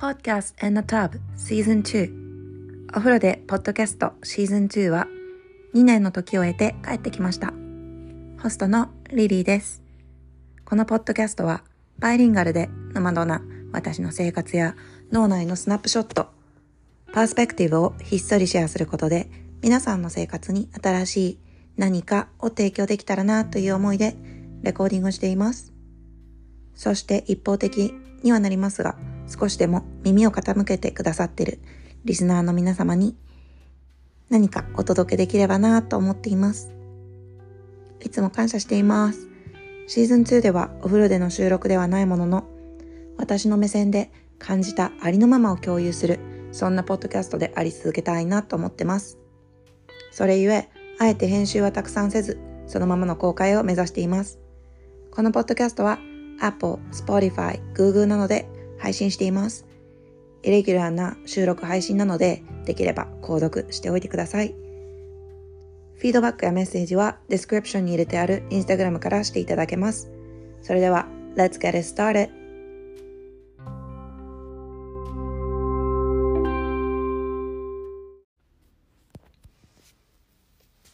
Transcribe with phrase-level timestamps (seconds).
[0.00, 5.06] Podcast and the Tub Season 2お風呂でポッドキャストシーズン2は
[5.74, 7.52] 2年の時を経て帰ってきました。
[8.42, 9.82] ホストのリリーです。
[10.64, 11.64] このポッドキャストは
[11.98, 14.74] バイリンガルでノマドな私の生活や
[15.12, 16.28] 脳内のスナップショット
[17.12, 19.28] パースペクティブをひっそりシェアすることで
[19.60, 21.38] 皆さんの生活に新しい
[21.76, 24.16] 何かを提供できたらなという思いで
[24.62, 25.74] レコーディングしています。
[26.74, 28.96] そして一方的にはなりますが
[29.30, 31.60] 少しでも耳を傾けてくださってる
[32.04, 33.16] リスナーの皆様に
[34.28, 36.74] 何かお届けできればなと思っています。
[38.00, 39.28] いつも感謝しています。
[39.86, 42.48] シーズン2ではお風呂での収録ではないものの
[43.18, 46.20] 私の目線で感じたありのままを共有する
[46.52, 49.18] そんなポッドキャストであり続けたいなと思ってます。
[50.10, 50.68] それゆえ、
[50.98, 54.40] あえて編集はたくさんせず、そのままの公開を目指しています。
[55.10, 55.98] このポッドキャストは
[56.40, 58.48] Apple、Spotify、Google などで
[58.80, 59.66] 配信しています。
[60.42, 64.54] イレギュラーな収録配信なので、できれば購読しておいてください。
[65.96, 70.10] フィードバックやメッセージはディスクリプションに入れてあるインスタグラムからしていただけます。
[70.62, 72.30] それでは、Let's get it started!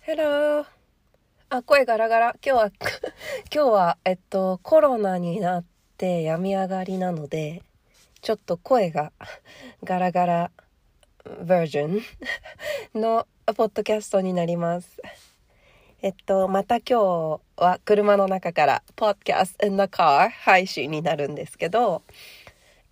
[0.04, 0.64] Hello!
[1.50, 2.36] あ、声ガラガラ。
[2.44, 2.70] 今日は
[3.54, 5.64] 今日は、えっと、コロナになっ
[5.96, 7.62] て病み上がりなので、
[8.26, 9.12] ちょっと声が
[9.84, 10.50] ガラガラ
[11.44, 13.24] バージョンの
[13.54, 15.00] ポッドキャストになります。
[16.02, 22.02] えっと、また今日は車の中から Podcast in the car 配信になるんですけど、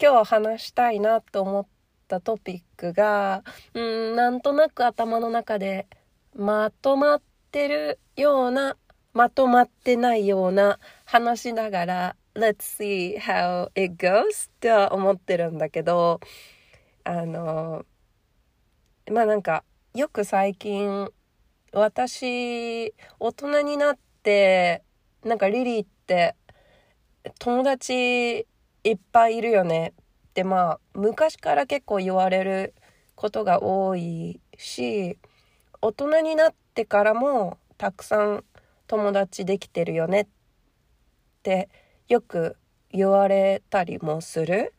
[0.00, 1.66] 今日話したいなと思っ
[2.06, 3.42] たトピックが、
[3.74, 5.88] うん、なんとなく頭の中で
[6.36, 8.76] まとまってるような、
[9.12, 16.20] まとまってないような話しながら let's see how it goes っては思ってるんだけど
[17.04, 17.84] あの
[19.10, 19.64] まあなんか
[19.94, 21.10] よく最近
[21.72, 24.82] 私大人になって
[25.24, 26.36] なんかリリーって
[27.38, 28.46] 友達
[28.84, 29.94] いっぱいいるよね。
[30.30, 32.74] ってまあ昔から結構言われる
[33.14, 35.16] ことが多いし
[35.80, 38.44] 大人になってからもたくさん
[38.88, 40.26] 友達できてるよねっ
[41.44, 41.68] て
[42.08, 42.56] よく
[42.90, 44.74] 言われたりもする。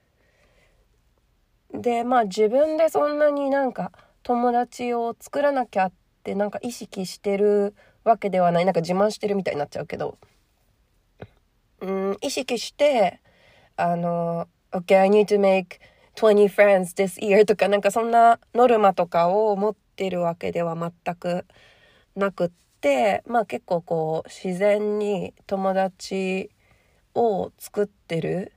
[1.73, 3.91] でまあ自分でそんなになんか
[4.23, 5.91] 友達を作らなきゃっ
[6.23, 10.17] てなんか意識してるわけではないなんか自慢してるみたいになっちゃうけど
[11.81, 13.19] うん意識して
[13.75, 15.79] あの「OK I need to make
[16.15, 21.45] 20 friends this year」とかなんかそんなノルマとかを持ってるわけでは全く
[22.15, 26.49] なくってまあ結構こう自然に友達
[27.15, 28.51] を作ってる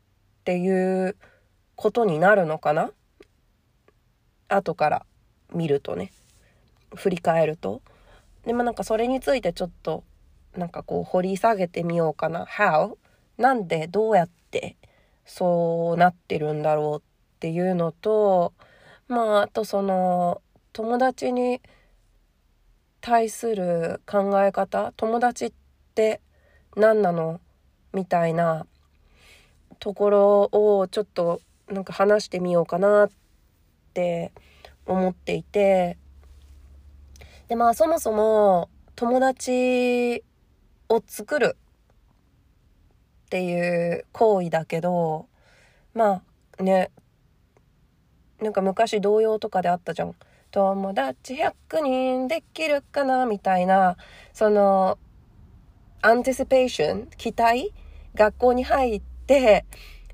[0.00, 0.02] っ
[0.44, 1.16] ていう
[1.76, 2.90] ことになるのかな？
[4.48, 5.06] 後から
[5.52, 6.12] 見るとね。
[6.94, 7.82] 振り返ると。
[8.46, 10.04] でもなんかそれについてちょっと
[10.56, 12.46] なんかこう掘り下げてみようかな。
[12.46, 12.96] How?
[13.36, 14.76] なんでどうやって
[15.26, 18.54] そうなってるんだろうっていうのと
[19.06, 20.40] まああとその
[20.72, 21.60] 友達に
[23.00, 24.92] 対する考え方？
[24.96, 25.52] 友達っ
[25.94, 26.20] て
[26.74, 27.40] 何なの？
[27.92, 28.66] みたいな
[29.78, 33.10] ところをちょっとなんか話してみようかなっ
[33.94, 34.32] て
[34.86, 35.96] 思っていて
[37.48, 40.22] でまあそもそも友達
[40.88, 41.56] を作る
[43.26, 45.26] っていう行為だけど
[45.94, 46.22] ま
[46.58, 46.90] あね
[48.40, 50.14] なんか昔童謡とかであったじゃん。
[50.50, 53.96] 友達100人できるかなみたいな
[54.32, 54.98] その
[56.00, 57.74] アンティシペーション、期待
[58.14, 59.64] 学校に入って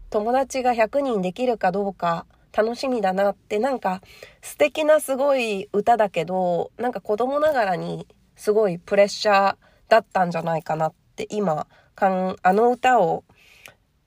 [0.09, 2.25] 友達が100人できるかどうか
[2.57, 4.01] 楽しみだなってなんか
[4.41, 9.57] 素敵なすごい歌だけどなんか子供ながらにすごいプレッシャー
[9.89, 13.25] だったんじゃないかなって今かんあの歌を、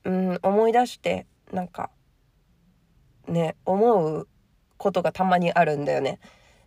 [0.03, 1.91] うん、思い出してなんか
[3.27, 4.27] ね思う
[4.77, 6.19] ことがたまにあるんだよね。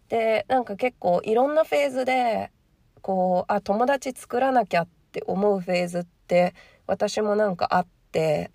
[0.09, 2.51] でなんか結構いろんなフェーズで
[3.03, 6.55] こうあ友達作らなきゃってって思うフェーズって
[6.87, 8.53] 私もなんかあって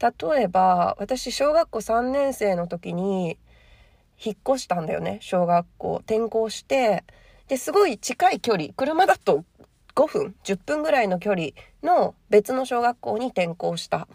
[0.00, 3.36] 例えば私小学校3年生の時に
[4.22, 5.96] 引っ越したんだよね小学校。
[6.06, 7.04] 転校して
[7.48, 9.44] ですごい近い距離車だと
[9.94, 11.48] 5分10分ぐらいの距離
[11.82, 14.08] の別の小学校に転校した。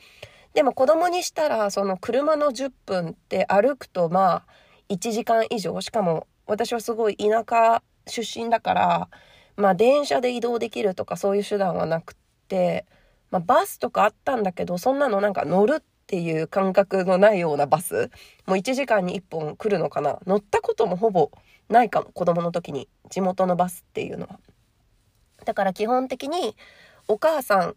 [0.55, 4.43] でも子供にしたらその車の10分って歩くとまあ
[4.89, 5.79] 1時間以上。
[5.81, 9.09] しかも私はすごい田舎出身だから
[9.57, 12.15] まあ電車で移動できるとかそういう手段はなく
[12.47, 12.85] て、
[13.31, 18.11] まあ、バスとかあったんだけどそんなのなんか乗るっていう感覚のないようなバス。
[18.45, 20.19] もう1時間に1本来るのかな。
[20.27, 21.31] 乗ったこともほぼ
[21.69, 22.87] ないかも子供の時に。
[23.09, 24.39] 地元のバスっていうのは。
[25.45, 26.55] だから基本的に
[27.07, 27.73] お母さ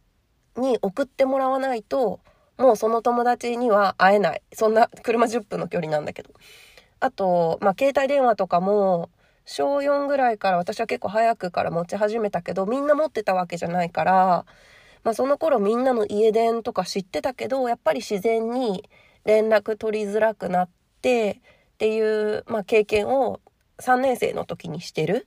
[0.57, 2.21] んに送ってもらわないと
[2.59, 4.43] もうその友達には会えない。
[4.53, 6.31] そんな車10分の距離なんだけど。
[7.01, 9.11] あと、まあ、携帯電話とかも
[9.49, 14.45] 小4ぐらいから私は結構早くから持ち始めたけどみんな持ってたわけじゃないから
[15.05, 18.89] まあ、その頃みんなの家電とか知ってたけどやっぱり自然に
[19.25, 20.71] 連絡取りづらくなっ
[21.03, 21.41] て
[21.75, 23.41] っていう、まあ、経験を
[23.79, 25.27] 3年生の時にしてる。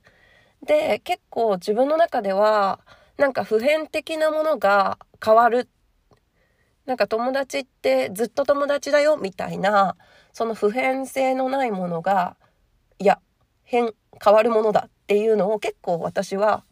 [0.64, 2.78] で結構自分の中では
[3.16, 5.68] なんか普遍的なものが変わる
[6.86, 9.96] なんか友達ってずっと友達だよみたいな
[10.32, 12.36] その普遍性のないものが
[13.00, 13.18] いや
[13.72, 16.62] 変変わるものだっていうのを結構私は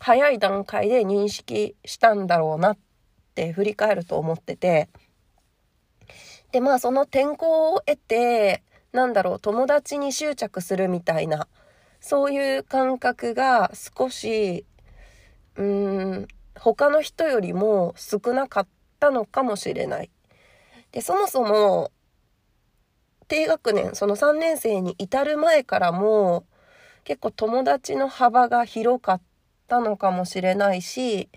[0.00, 2.78] 早い段階で認識したんだろうなっ
[3.34, 4.88] て振り返ると思ってて
[6.50, 8.62] でまあその転校を得て
[8.92, 11.48] なんだろう友達に執着するみたいな
[12.00, 14.64] そういう感覚が少し
[15.56, 16.28] うーん
[16.58, 18.66] 他の人よりも少なかっ
[18.98, 20.10] たのかもしれない。
[20.92, 21.90] でそもそも
[23.32, 26.44] 低学年その3年生に至る前からも
[27.02, 29.22] 結構友達の幅が広かっ
[29.68, 31.30] たのかもしれないし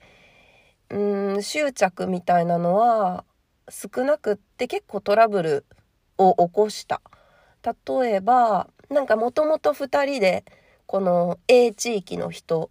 [0.90, 3.24] うん執着みたいなのは
[3.70, 5.66] 少なくって結構トラブル
[6.18, 7.02] を起こした。
[7.64, 10.44] 例えばなんかもともと2人で
[10.88, 12.70] この A 地域の人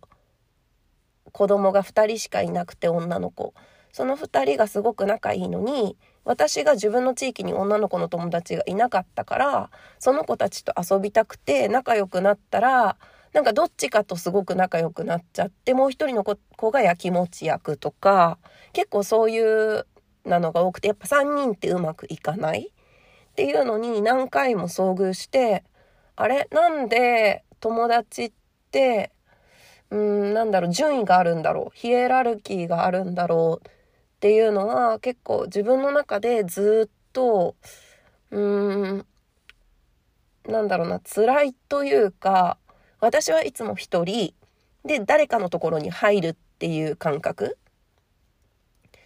[1.32, 3.54] 子供が2人しかいなくて女の子。
[3.90, 12.96] その2人がすごく仲いいのに私が自分の地域に女の子の友達がいなかったからその子たちと遊びたくて仲良くなったら
[13.32, 18.38] なんかどっちかとすごく仲良くなっちゃってもう一人の子がやきもち焼くとか
[18.72, 19.86] 結構そういう
[20.24, 22.68] なのが多くてやっぱ3人ってうまくいかない？
[22.68, 25.64] っていうのに何回も遭遇して
[26.16, 26.48] あれ？
[26.52, 28.32] なんで友達っ
[28.70, 29.10] て
[29.90, 33.68] うんなんだろう順位があるんだろうヒエラルキーがあるんだろう
[34.24, 37.56] っていうのは結構自分の中でずっと
[38.30, 39.06] うーん
[40.48, 42.56] なんだろうな辛いというか
[43.00, 44.32] 私はいつも一人
[44.82, 47.58] で誰かのところに入るっていう感覚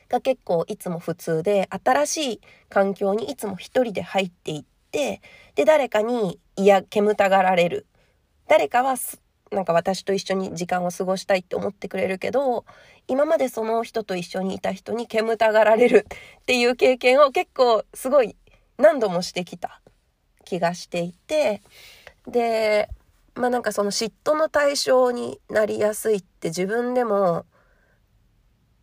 [0.08, 5.20] が結構いつも普通で新しい環境にいつも一人で入っていって
[5.56, 7.86] で誰かにいや煙たがられる。
[8.46, 8.96] 誰かは
[9.50, 12.64] なんか私と一緒に時間を過ごしたいって思ってくれるけど
[13.06, 16.06] 今までその人と一緒にいた人に煙たがられる
[16.40, 18.36] っていう経験を結構すごい
[18.76, 19.80] 何度もしてきた
[20.44, 21.62] 気がしていて
[22.26, 22.88] で
[23.34, 27.46] まあなんかその嫉妬の対象になりやすいって自分でも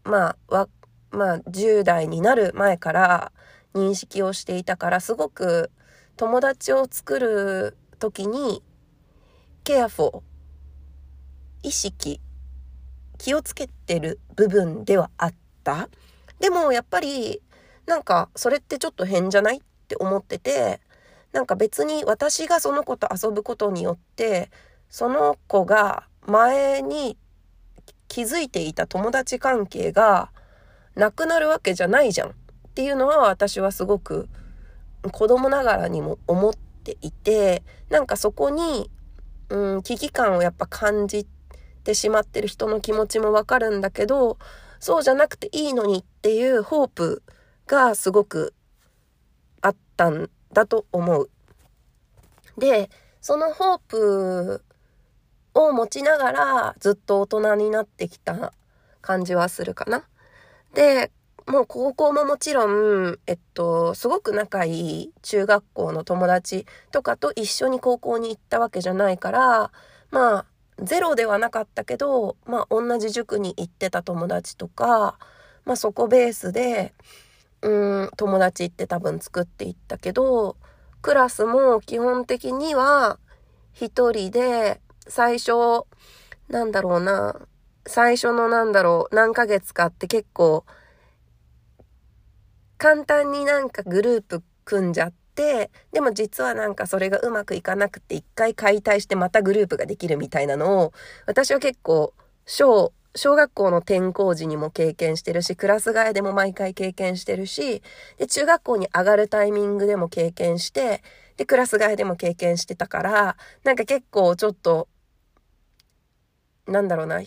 [0.03, 0.69] まあわ
[1.11, 3.31] まあ10代になる前から
[3.73, 5.71] 認識をしていたからすごく
[6.17, 8.63] 友達を作る時に
[9.63, 10.34] ケアフォー
[11.65, 12.21] 意識
[13.17, 15.33] 気をつけてる部分ではあっ
[15.63, 15.89] た。
[16.39, 17.41] でもやっぱり
[17.87, 20.79] なんかそれってちょっと変じゃないって思ってて
[21.31, 24.51] なんか別に私がその子と遊ぶことによって
[24.89, 27.17] その子が前に
[28.07, 30.29] 気づいていた友達関係が
[30.93, 32.29] なくなるわけじゃないじゃん。
[32.29, 32.33] っ
[32.75, 34.27] ていうのは私はすごく
[35.11, 38.91] 子供ながらにも思っていてなんかそこに、
[39.49, 41.25] うん、危機感をやっぱ感じ
[41.85, 44.37] てしまってる人の気持ちもわかるんだけど
[44.79, 47.23] そうじゃなくていいのにっていうホープ
[47.67, 48.53] がすごく
[49.61, 51.29] あったんだと思う。
[52.57, 52.89] で、
[53.21, 54.63] そのホープ
[55.53, 58.53] を持ちながらずっと大人になってきた
[59.01, 60.03] 感じはするかな。
[60.73, 61.11] で、
[61.47, 69.71] もう高校ももちろん、えっと、すごく仲いい中学校の友達とかと一緒に高校に行ったわけじゃないから、
[70.11, 70.45] まあ、
[70.79, 75.17] ゼロではなかったけど、まあ、同じ塾に行ってた友達とか、
[75.65, 76.93] まあ、そこベースで、
[77.61, 80.55] うん友達って多分作っていったけど
[81.01, 83.17] クラスも基本的には
[83.73, 85.51] 一人で最初
[86.47, 87.35] なんだろうな
[87.87, 90.63] 最初のなんだろう何ヶ月かって結構
[92.77, 100.93] 簡単になんかグループ組んじゃってでも実はなんかそれがうまくいかなくて一回解体してまたグループができるみたいなのを
[101.25, 102.13] 私は結構
[102.45, 107.81] 小小学校の転校時にも経験してるし、クラス替えでも毎回経験してるし、
[108.17, 111.01] で、中学校に上がるタイミングでも経験して、
[111.37, 114.89] で、クラス替えでも経験してたから、なんか結構ちょっと、
[116.67, 117.21] なんだろうな、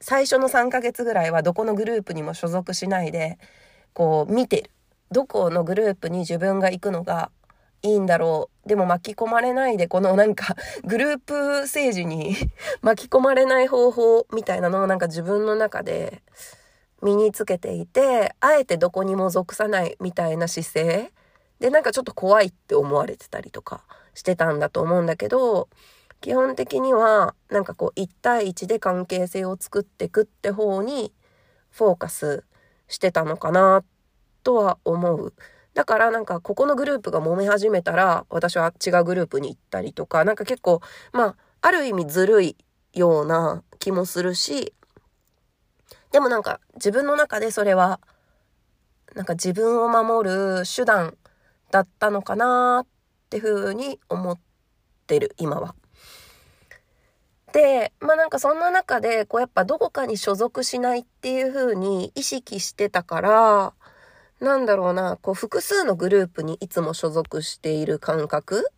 [0.00, 3.38] 最初の3ヶ月ぐらいはどこのグループにも所属しないで、
[3.92, 4.70] こう見てる。
[5.10, 7.30] どこのグループに自分が行くのが
[7.82, 8.68] いいんだろう。
[8.68, 12.36] でも巻き込まれないで、このなんか グループ政治に
[12.82, 16.22] 巻き込まれない方法みたいなのをなんか自分の中で
[17.02, 21.12] 身につけていて、あえてどこにも属さないみたいな姿勢
[21.60, 23.82] でなんかちょっと怖いって思われてたりとか
[24.14, 25.68] してたんだと思うんだけど、
[26.20, 31.12] 基本的にはなんかこう1対1で関係性を作ってくって方に
[31.70, 32.44] フォーカス
[32.88, 33.84] してたのかな
[34.42, 35.32] とは思う。
[35.74, 40.80] だからなんかここのグループが揉め始めたら私は違うグループに行ったりとか、なんか結構
[41.12, 42.56] まあある意味ずるい
[42.94, 44.72] ような気もするし、
[46.10, 48.00] でもなんか自分の中でそれは
[49.14, 51.16] なんか自分を守る手段
[51.70, 52.86] だったのかなっ
[53.30, 54.38] てふうに思っ
[55.06, 55.74] てる今は。
[57.52, 63.72] で、まあなんかそんな中で、こうやっぱどこかに所属しないっていう風に意識してたから、
[64.40, 68.70] なんだろうな、こう複数のグループにいつも所属している感覚？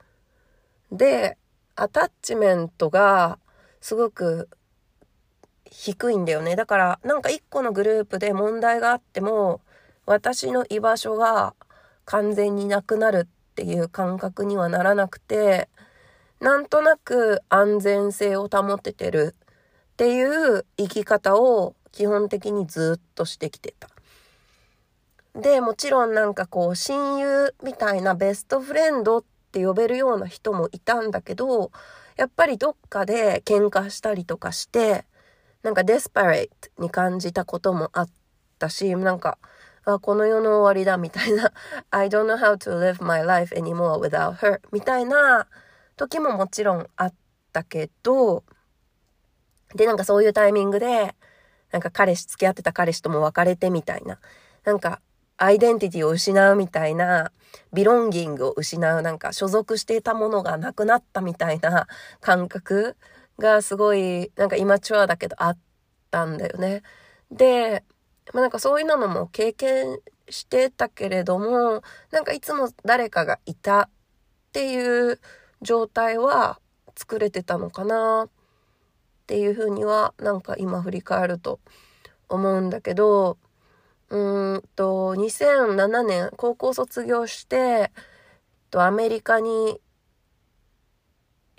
[0.91, 1.37] で、
[1.77, 3.39] アタッチメントが
[3.81, 4.49] すごく
[5.67, 6.57] 低いんだよね。
[6.57, 9.61] だからなんか一個のグループで問題があっても、
[10.07, 11.55] 私の居場所が
[12.07, 15.69] 完全になくなるっていう感覚にはならなくて、
[16.41, 19.37] なんとなく安全性を保ててる
[19.93, 23.90] っていう生き方を基本的にずっとしてきてた。
[25.41, 31.71] で、もちろんなんかこう親友みたいなベストフレンドって呼べるような人もいたんだけど、
[32.17, 35.07] やっぱりどっかで喧嘩したりとかして、
[35.63, 38.09] なんかデスパレイトに感じたこともあっ
[38.59, 39.39] たし、なんか、
[39.85, 41.53] あ、この世の終わりだみたいな、
[41.91, 45.47] I don't know how to live my life anymore without her みたいな
[45.97, 47.15] 時ももちろんあっ
[47.53, 48.45] たけど、
[49.75, 51.15] で、なんかそういうタイミングで、
[51.71, 54.19] なんか彼氏、付き合ってた彼氏とも別れてみたいな、
[54.65, 55.01] なんか
[55.43, 57.33] アイデンティティを失うみたいな、
[57.73, 61.87] ビロンギングを失う、なんか所属していたものがなくなったみたいな
[62.21, 62.95] 感覚
[63.39, 65.59] がすごい、なんかイマチュアだけどあっ
[66.11, 66.83] たんだよね。
[67.31, 67.85] で、
[68.35, 73.89] まあなんかそういうのも経験してたけれども、なんかいつも誰かがいたっ
[74.53, 75.21] ていう
[75.63, 76.61] 状態は
[76.97, 78.29] 作れてたのかなっ
[79.27, 81.61] ていうふうにはなんか今振り返ると
[82.29, 83.39] 思うんだけど
[84.11, 87.93] うーんと2007年高校卒業して
[88.71, 89.81] とアメリカに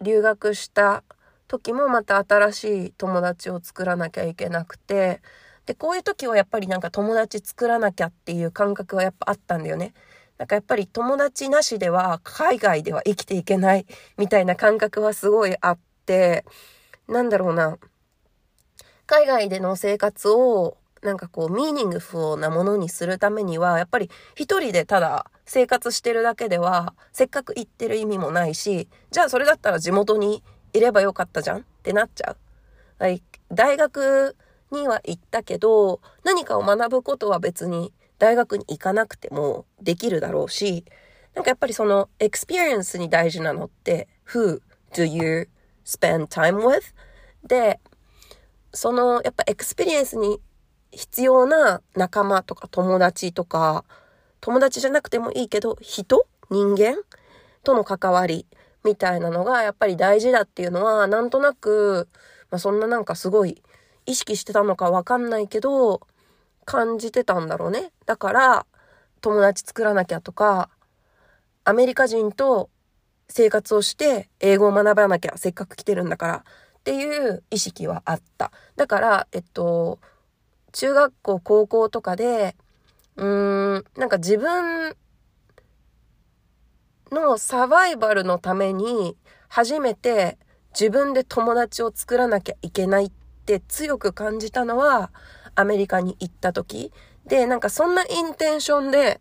[0.01, 1.03] 留学した
[1.48, 5.22] 時もまた新しい友達を作らなきゃいけなくて
[5.65, 9.93] でこういう時はやっぱりなんか友達作らなきゃっていう感覚はやっぱあったんだよね。
[10.38, 13.86] なんかやっぱり友達なしでは海外では生きていけない
[14.17, 16.46] みたいな感覚はすごいあって、
[17.08, 17.77] なんだろうな。
[19.05, 30.43] 海外での生活をなんかこうミーニングフルなものにするためには、やっぱり一人でただ生活してるだけでは、せっかく行ってる意味もないし、じゃあそれだったら地元に
[30.74, 31.60] いればよかったじゃん？
[31.60, 32.38] ってなっちゃう。
[33.50, 34.36] 大学
[34.72, 40.86] には行ったけど、何かを学ぶことは別に大学に行かなくてもできるだろうし、
[41.34, 44.62] なんかやっぱりその experience に大事なのって、who
[44.93, 45.50] do you
[45.84, 46.84] spend time with?
[47.43, 47.79] で、
[48.72, 50.39] そのやっぱ experience に
[50.91, 53.86] 必要な仲間とか友達とか、
[54.41, 56.27] 友達じゃなくてもいいけど、人？
[56.50, 56.95] 人間？
[57.63, 58.48] との関わり
[58.83, 62.10] みたいなのがやっぱり大事だっていうのは、なんとなく、
[62.50, 63.62] まあ、そんななんかすごい
[64.05, 66.01] 意識してたのかわかんないけど、
[66.65, 67.91] 感じてたんだろうね。
[68.05, 68.65] だから、
[69.21, 70.69] 友達作らなきゃとか、
[71.63, 72.69] アメリカ人と
[73.29, 76.36] 生活をして英語を学ばなきゃ、せっかく来てるんだから
[76.79, 78.51] っていう意識はあった。
[78.75, 80.00] だから、えっと、
[80.71, 82.55] 中学校、高校とかで、
[83.17, 84.95] うーん、なんか自分
[87.11, 89.17] のサバイバルのために
[89.49, 90.37] 初めて
[90.73, 93.11] 自分で友達を作らなきゃいけないっ
[93.45, 95.11] て強く感じたのは、
[95.55, 96.93] アメリカに行った時。
[97.25, 99.19] で、なんかそんなインテンションで、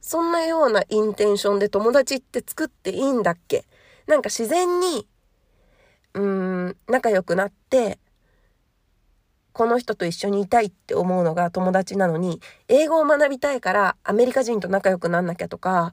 [0.00, 3.66] そんなようなインテンションで友達って作っていいんだっけ？
[4.06, 5.06] なんか自然に、
[6.14, 6.22] うー
[6.70, 7.98] ん、仲良くなって、
[9.52, 15.92] この人と一緒にいたいって思うのが友達なのに、英語を学びたいからアメリカ人と仲良くなんなきゃとか、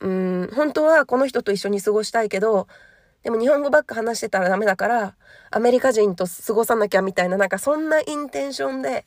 [0.00, 2.66] うん、本当はこの人と一緒に過ごしたいけど、
[3.22, 5.16] でも日本語ばっか話してたらダメだから、
[5.50, 9.06] アメリカ人と過ごさなきゃみたいな、なんかそんなインテンションで、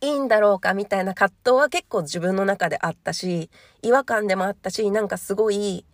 [0.00, 3.50] いいんだろうかみたいな葛藤は結構自分の中であったし、
[3.82, 5.84] 違和感でもあったし、なんかすごい、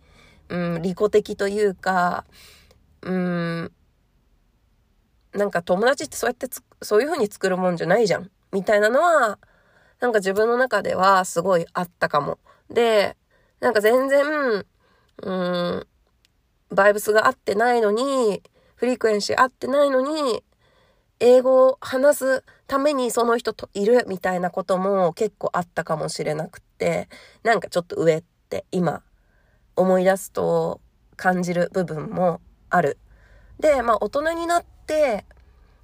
[0.49, 2.25] うん、利己的というか、
[3.03, 3.73] うん、
[5.33, 6.49] なんか友達ってそうやって
[6.83, 8.31] そういう風に作るもんじゃないじゃん。
[8.53, 9.39] みたいなのは、
[10.01, 12.39] なんか自分の中ではすごいあったかも。
[12.71, 13.17] で、
[13.61, 14.65] なんか全然、
[15.23, 15.87] うん、
[16.71, 18.43] バイブスが合ってないのに、
[18.77, 20.43] フリークエンシー合ってないのに、
[21.21, 27.09] 英語を話すためにその人といるみたいなことも結構あったかもしれなくって、
[27.43, 29.03] なんかちょっと上って今
[29.77, 30.81] 思い出すと
[31.17, 32.99] 感じる部分もある。
[33.59, 34.71] で、まあ大人になって、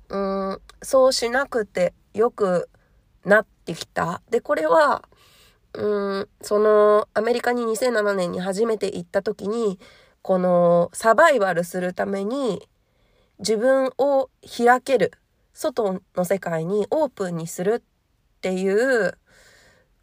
[0.09, 2.69] うん、そうしなくてよく
[3.25, 4.23] なってきた。
[4.31, 5.03] で、これは、
[5.75, 9.79] うん、そのアメリカに2007年に初めて行った時に、
[10.23, 12.69] このサバイバルするために
[13.39, 15.13] 自分を開ける、
[15.53, 17.83] 外の世界にオープンにする
[18.39, 19.19] っていう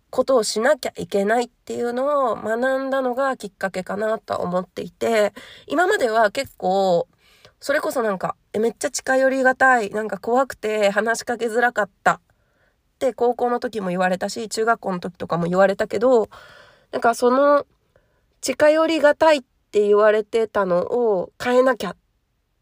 [0.09, 5.33] ことをしなきゃいけないっていうのを学んだのがきっかけかなと思っていて、
[5.65, 7.07] 今までは結構、
[7.63, 12.19] それこそなんか、えめっちゃ近寄りがたい、なんか怖くて話しかけづらかったっ
[12.99, 16.27] て高校の時も言われたし、中学校の時とかも言われたけど、
[16.91, 17.65] なんかその
[18.41, 19.41] 近寄りがたいっ
[19.71, 21.97] て言われてたのを変えなきゃっ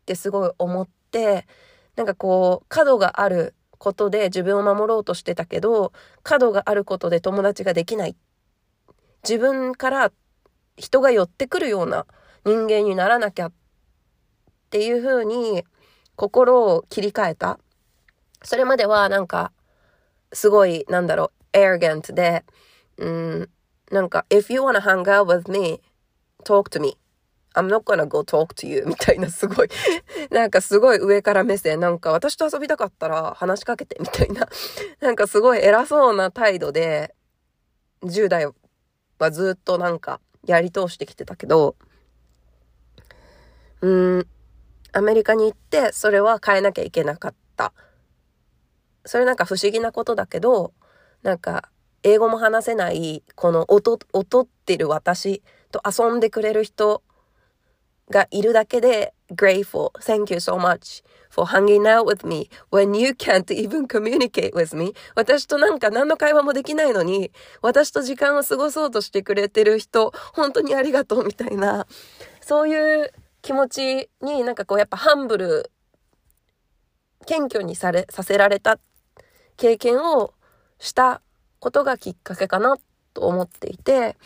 [0.06, 1.48] てすごい思って、
[1.96, 8.16] なんかこう、角があることで自分を守ろうとしてたけど、角があることで友達ができない。
[9.24, 10.12] 自分から
[10.78, 12.06] 人が寄ってくるような
[12.46, 13.52] 人間にならなきゃっ
[14.72, 15.64] ていう風に
[16.16, 17.60] 心を切り替えた。
[18.44, 19.52] それまではなんか
[20.34, 22.44] すごい、なんだろう、arrogant で、
[22.98, 23.50] うん、
[23.92, 25.82] なんか、if you wanna hang out with me,
[26.44, 26.98] talk to me.
[27.54, 29.70] I'm not gonna go talk to you みたいなすごい
[30.32, 34.48] なんかすごい上から目線、なんか私と遊びたかったら話しかけてみたいな
[35.02, 37.14] なんかすごい偉そうな態度で、
[38.04, 38.48] 10代
[39.20, 41.76] はずっとなんかやり通してきてたけど、
[43.82, 44.28] うん、
[44.94, 47.74] アメリカに行ってそれは変えなきゃいけなかった。
[49.06, 50.74] それなんか不思議なことだけど、
[51.24, 51.70] なんか、
[52.04, 57.04] 英語も話せない、この音、音ってる私と遊んでくれる人
[58.10, 59.92] がいるだけで grateful.
[60.00, 64.76] Thank you so much for hanging out with me when you can't even communicate with
[64.76, 64.94] me.
[65.16, 71.88] 私となんか何の会話もできないのに、私と時間を過ごそうとしてくれてる人、本当にありがとうみたいな、
[72.42, 75.72] そういう気持ちになんかこうやっぱハンブル、
[77.26, 78.80] 謙虚にされ、させられた
[79.58, 80.34] 経験を
[80.80, 81.22] した
[81.60, 82.78] ことがきっかけかな
[83.14, 84.18] と思っていて、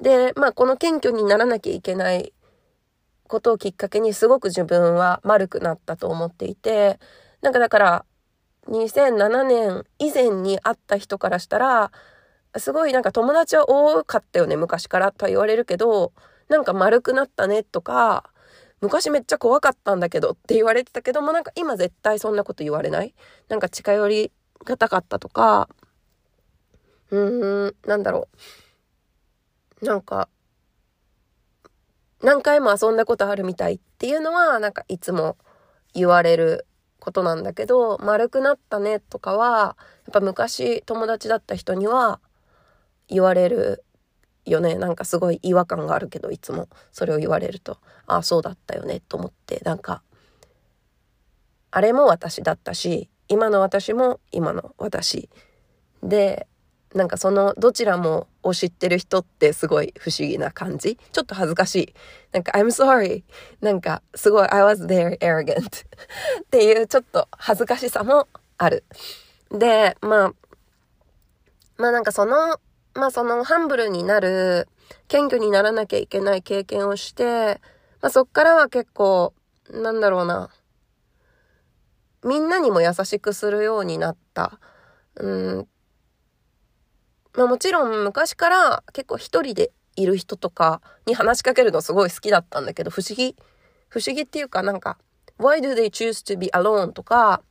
[0.00, 2.32] で、まあこの謙虚にならなきゃいけない
[3.28, 6.98] ことをきっかけにすごく自分は丸くなったと思っていて、
[7.42, 8.04] なんかだから
[8.68, 11.92] 2007年以前に会った人からしたら、
[12.56, 16.12] すごいなんか友達は多かったよね、昔からとは言われるけど、
[16.48, 18.30] なんか丸くなったねとか、
[18.80, 23.14] 昔めっちゃ怖かったんだけどって言われてたけども、なんか今絶対そんなこと言われない？
[23.48, 24.32] なんか近寄り
[24.64, 25.68] がたかったとか、
[27.10, 28.28] うーん、なんだろ
[29.80, 29.84] う。
[29.84, 30.28] なんか、
[32.22, 35.36] 何回も遊んだことあるみたいっていうのは、なんかいつも
[35.94, 36.66] 言われる
[37.00, 42.20] ことなんだけど、丸くなったねとかは、やっぱ昔友達だった人には
[43.08, 43.84] 言われる
[44.50, 44.76] よね。
[44.76, 50.02] なんかすごい違和感があるけど、いつもそれを言われると、ああ、そうだったよねと思って、なんか、
[51.70, 55.28] あれも私だったし、今の私も今の私。
[56.02, 56.46] で、
[56.94, 61.94] なんかそのどちらもを知ってる人ってすごい不思議な感じちょっと恥ずかしい。
[62.32, 63.24] なんか I'm sorry.
[63.60, 65.60] なんかすごい I was very arrogant
[66.42, 68.84] っていうちょっと恥ずかしさもある。
[69.50, 70.32] で、まあ、
[71.76, 72.58] まあなんかその、
[72.98, 74.68] まあそのハンブルになる、
[75.06, 77.60] 謙虚にならなきゃいけない経験をして、
[78.02, 79.32] まあそっからは結構、
[79.70, 80.50] なんだろうな、
[82.24, 84.58] みんなにも優しくするようになった。
[85.14, 85.68] うん。
[87.34, 93.36] まあもちろん昔から結構一人でいる人とかに話しかけるのすごい好きだったんだけど、不思議。
[93.88, 94.98] 不思議っていうかなんか、
[95.38, 96.90] why do they choose to be alone?
[96.90, 97.42] とか、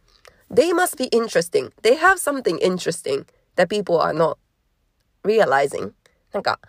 [0.51, 1.71] they must be interesting.
[1.83, 4.37] They have something interesting that people are not
[5.27, 5.91] realizing.
[6.33, 6.59] なんか、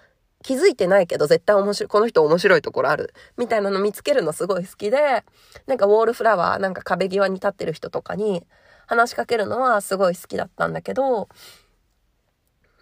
[0.43, 3.13] 気づいてないけど絶対面白い、この人面白いところある。
[3.37, 5.25] みたいなの見つけるのすごい好きで、
[5.67, 8.47] なんかウォールフラワー、なんか壁際に立ってる人とかに
[8.87, 11.29] 話しかけるのはすごい好きだったんだけど、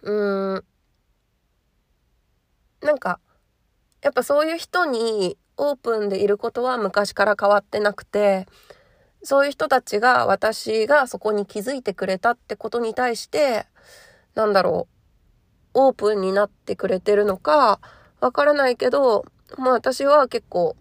[0.03, 0.65] うーん、
[2.83, 3.21] なんか、
[4.03, 8.47] やっぱそういう人にオープンでいることは昔から変わってなくて、
[9.23, 13.67] そういう人たちが私がそこに気づいてくれたってことに対して、
[14.35, 14.96] なんだろう、
[15.79, 17.81] オープンになってくれてるのか、
[18.21, 19.27] わからないけど、
[19.59, 20.75] まあ私は結構、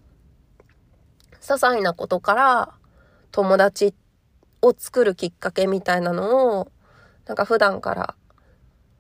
[1.42, 2.74] 些細なことから
[3.32, 3.94] 友達
[4.62, 6.72] を作るきっかけみたいなのを、
[7.26, 8.16] なんか普段から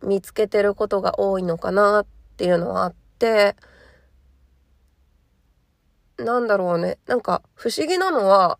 [0.03, 2.05] 見つけてることが多いのかなっ
[2.35, 3.55] ていうのはあって、
[6.17, 6.97] なんだろうね。
[7.07, 8.59] なんか不思議なのは、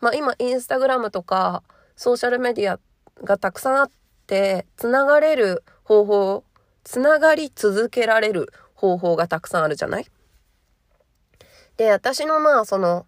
[0.00, 1.64] まあ今インスタグラムとか
[1.96, 2.78] ソーシャルメディア
[3.24, 3.90] がたくさんあっ
[4.28, 6.44] て、つながれる方法、
[6.84, 10.06] つながり続けられる方法がたくさんあるじゃない？
[11.76, 13.06] で、私のまあその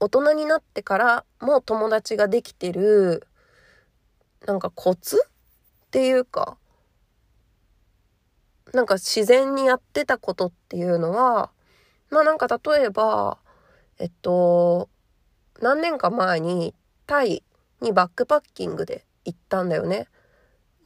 [0.00, 3.26] 大人になってからも友達ができてる
[4.46, 6.58] なんかコツっていうか
[8.72, 11.50] なんか自然にやってたことっていうのは
[12.10, 13.38] まあなんか例えば
[13.98, 14.88] えっと
[15.60, 16.74] 何年か前に
[17.06, 17.44] タイ
[17.80, 20.08] にバックパッキングで行ったんだよね。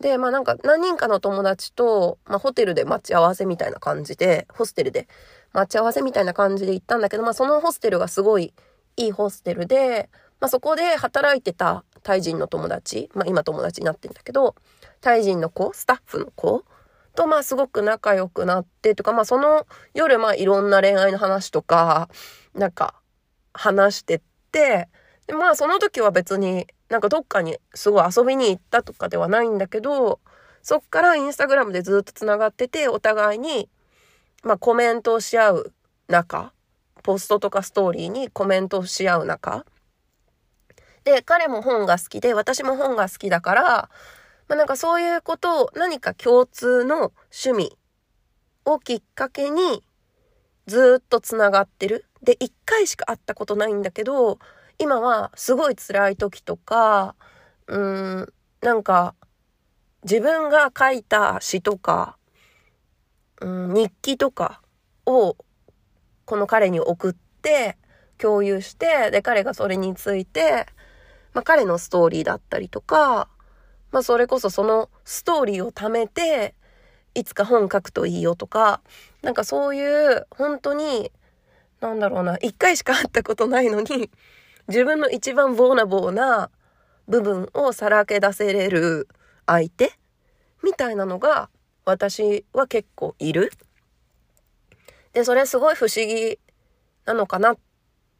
[0.00, 5.08] で、まあなんか何人かの友達と、まあホテルで待ち合わせみたいな感じで、ホステルで
[5.52, 8.54] 待ち合わせみたいな感じで行ったんだけど、まあそのホステルがすごい
[8.96, 10.08] いいホステルで、
[10.40, 14.54] まあそこで働いてたタイ人の友達、まあ今友達になってんだけど、
[15.00, 16.64] タイ人の子、スタッフの子
[17.16, 22.08] とまあすごく仲良くなってとか、まあその夜まあいろんな恋愛の話とか、
[22.54, 22.94] なんか
[23.52, 24.20] 話してっ
[24.52, 24.88] て、
[25.26, 30.20] でまあその時は別になんかどっかにすごい遊びに行ったとかではないんだけど、
[30.62, 33.68] そっからインスタグラムでずっと繋がってて、お互いに、
[34.42, 35.72] まあコメントをし合う
[36.08, 36.52] 中、
[37.02, 39.64] ポストとかストーリーにコメントをし合う中、
[41.04, 43.64] で、彼も本が好きで、私も本が好きだから、
[44.48, 47.78] まあなんかそういうことを何か共通の趣味
[48.64, 49.82] をきっかけに
[50.66, 52.04] ずっと繋がってる。
[52.22, 54.38] で、一回しか会ったことないんだけど、
[54.78, 57.16] 今はすごい辛い時とか、
[57.66, 59.14] うん、なんか、
[60.04, 62.16] 自分が書いた詩とか、
[63.40, 64.62] うん、日記とか
[65.04, 65.36] を、
[66.24, 67.76] この彼に送って、
[68.18, 70.66] 共有して、で、彼がそれについて、
[71.32, 73.28] まあ、彼のストーリーだったりとか、
[73.90, 76.54] まあ、それこそそのストーリーを貯めて、
[77.14, 78.80] いつか本書くといいよとか、
[79.22, 81.10] なんかそういう、本当に、
[81.80, 84.10] なんだろうな、一回しか会ったことないのに、
[84.68, 86.50] 自分の一番ボーナボーな
[87.08, 89.08] 部分をさらけ出せれる
[89.46, 89.92] 相手
[90.62, 91.48] みたいなのが
[91.84, 93.50] 私は結構いる。
[95.14, 96.38] で、それすごい不思議
[97.06, 97.58] なのかなっ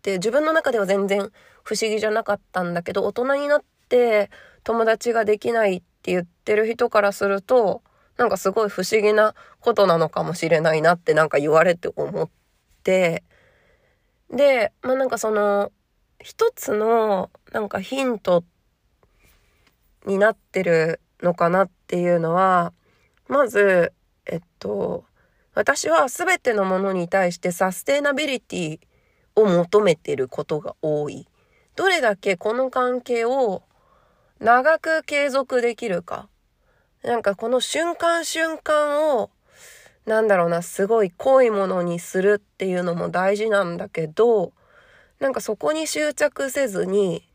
[0.00, 1.30] て自分の中では全然
[1.62, 4.30] 不思議じゃなかったんだけど大人になって
[4.64, 7.82] 友達ができないって言ってる人からすると
[8.16, 12.30] なんかすごい不思議なことなのかもしれないなってなんか言われて思っ
[12.82, 13.22] て
[14.30, 15.70] でまあなんかその
[16.20, 18.44] 一つのなんかヒント
[20.06, 22.72] になってるのかなっていうのは、
[23.28, 23.92] まず、
[24.26, 25.04] えっと、
[25.54, 28.80] 私は全てのものに対してサステイナビリティ
[29.34, 31.28] を求めてることが多い。
[31.76, 33.62] どれだけこの関係を
[34.40, 36.28] 長く継続できるか。
[37.02, 39.30] なんかこの瞬間瞬間を、
[40.06, 44.52] なんだろうな、すごい濃いものにするっていうのも大事なんだけど、
[45.20, 47.28] なんかそこに執着せずに、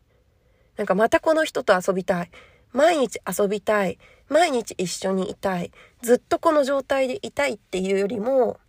[0.78, 2.32] なんかまたこの人と遊びたい。
[2.72, 4.00] 毎日遊びたい。
[4.30, 5.72] 毎日一緒にいたい。
[6.02, 8.60] ずっとこの状態でいたいっていうよりも、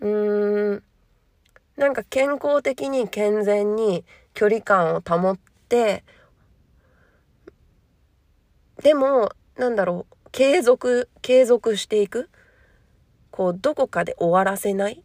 [0.00, 0.82] うーん、
[1.76, 4.04] なんか健康的に健全に
[4.34, 6.04] 距離感を保って、
[8.82, 12.30] でも、なんだろう、継続、継続していく。
[13.30, 15.02] こう、どこかで終わらせない。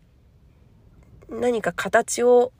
[1.29, 2.53] 何か形を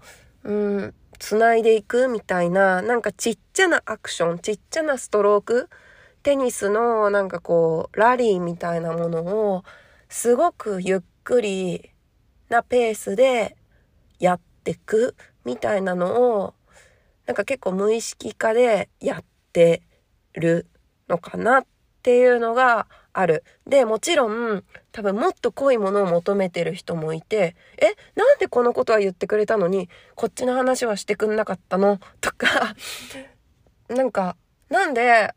[0.46, 5.70] うん、繋いでいくみたいな、なんかちっちゃなアクション、ちっちゃなストローク、
[6.22, 9.64] テニスのなんかこう、ラリーみたいなものを、
[10.08, 11.90] すごくゆっくり
[12.50, 13.58] なペースで
[14.20, 16.54] やってくみたいなのを、
[17.26, 19.82] なんか結構無意識化でやって
[20.34, 20.68] る
[21.10, 21.66] のかなっ
[22.04, 23.46] ていうのがある。
[23.66, 32.00] で、もちろん、多分もっと濃いものを求めてる人もいて、え、なんでこのことは言ってくれたのに、こっちの話はしてくんなかったの？
[32.20, 32.76] とか、
[33.88, 34.36] なんか、
[34.68, 35.34] なんで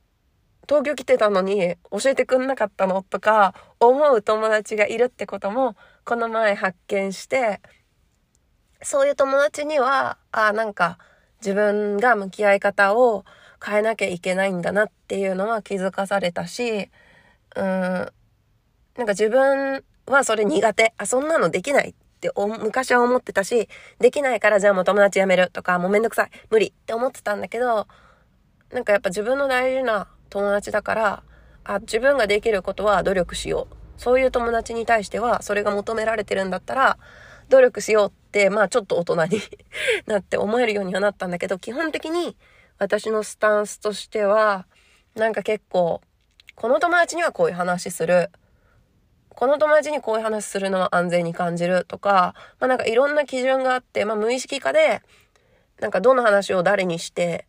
[0.68, 3.04] 東京来てたのに教えてくんなかったの？
[3.04, 7.60] とか思う友達がいるってこともこの前発見して、
[8.82, 10.98] そういう友達には、あなんか
[11.40, 13.24] 自分が向き合い方を
[13.64, 16.90] 変えなきゃいけないんだなっていうのは気づかされたし、
[17.56, 18.10] うん、なん
[18.96, 20.94] か自分はそれ苦手。
[20.96, 27.86] あ、そんなのできないって昔は思ってたし、できないからじゃあもう友達辞めるとか、もうめんどくさい、無理って思ってたんだけど、
[28.72, 31.22] なんかやっぱ自分の大事な友達だから、
[31.64, 33.74] あ、自分ができることは努力しよう。
[33.98, 36.98] そういう友達に対しては、それが求められてるんだったら、
[37.48, 39.40] 努力しようって、まあちょっと大人に
[40.06, 42.36] なって思えるようにはなったんだけど、基本的に
[42.78, 44.66] 私のスタンスとしては、
[45.14, 46.00] なんか結構、
[46.60, 48.32] この友達にはこういう話する。
[49.28, 55.00] この友達にこういう話するのは安全に感じるとか、まあなんかいろんな基準があって、まあ無意識化で、
[55.78, 57.46] なんかどの話を誰にして、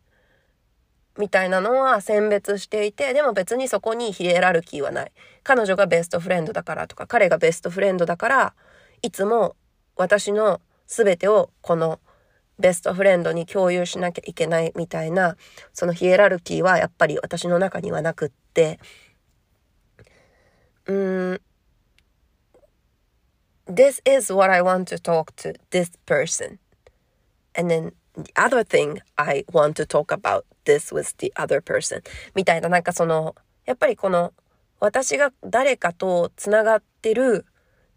[1.18, 5.12] みたいなのは選別していて、でも別にそこにヒエラルキーはない。
[5.42, 8.54] 彼女がベストフレンドだからとか、彼がベストフレンドだから、
[9.02, 9.56] いつも
[9.96, 11.98] 私の全てをこの
[12.60, 15.36] ベストフレンドに共有しなきゃいけないみたいな、
[15.72, 18.30] そのヒエラルキーはやっぱり私の中にはなくっ、
[20.86, 21.40] うん、
[23.66, 26.58] This is what I want to talk to this person.
[27.56, 32.02] And then the other thing I want to talk about this with the other person.
[32.34, 33.36] みたいななんかその、
[33.66, 34.32] やっぱりこの
[34.80, 37.46] 私が誰かとつながってる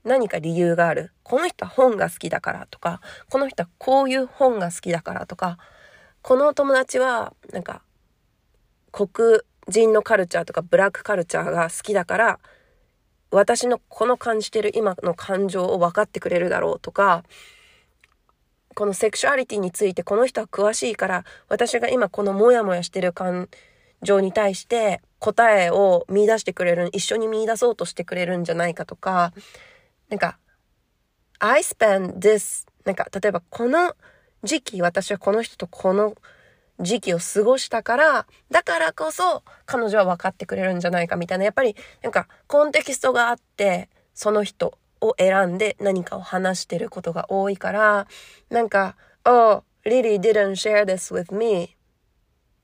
[0.04, 1.12] 何か理由がある。
[1.24, 5.58] この人は本が好きだからとか、この人はこういう本が好きだからとか、
[6.22, 7.82] この友達はなんか
[8.92, 12.40] 黒人のカルチャーとかブラックカルチャーが好きだから、
[13.32, 17.24] 私のこの感じてる今の感情を分かってくれるだろうとか、
[18.76, 23.50] このセクシュアリティについてこの人は詳しいから、私が今このモヤモヤしてる感
[24.02, 29.34] 情に対して答えを見出してくれる、一緒に見出そうとしてくれるんじゃないかとか、
[30.10, 30.38] なんか、
[31.40, 33.96] I spend this なんか、例えばこの
[34.44, 36.16] 時期、私はこの人とこの
[36.80, 48.08] 時期を過ごしたから、だからこそ彼女は分かってくれるんじゃないかみたいな、やっぱりなんかコンテキストがあって、その人を選んで何かを話してることが多いから、
[48.50, 51.76] なんか、Oh, Lily didn't share this with me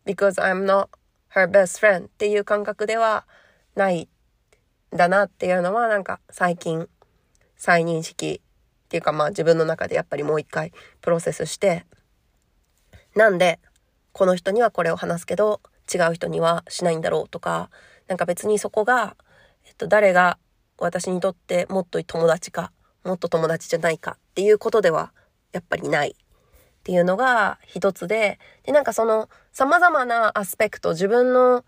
[0.06, 0.90] because I'm not
[1.34, 3.26] her best friend っていう感覚では
[3.76, 4.10] ない
[4.92, 6.88] だなっていうのはなんか最近
[7.56, 8.42] 再認識
[8.86, 11.86] っていうかまあ自分の中でやっぱりもう一回プロセスして。
[13.16, 13.60] なんで
[14.20, 17.70] この人にはこれを話すけど違う人にはしないんだろうとか
[18.10, 19.16] なんか別にそこが、
[19.66, 20.38] えっと、誰が
[20.78, 22.74] 私にとってもっと友達か
[23.06, 25.14] もっと友達じゃないかっていうことでは
[25.54, 26.16] やっぱりないっ
[26.84, 31.64] ていうのが一つででなんかその様々なアスペクト自分の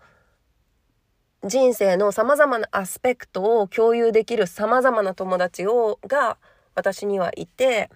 [1.42, 6.36] 人生の様々なアスペクトを共有できる様々な友達を、が
[6.74, 7.90] 私にはいて、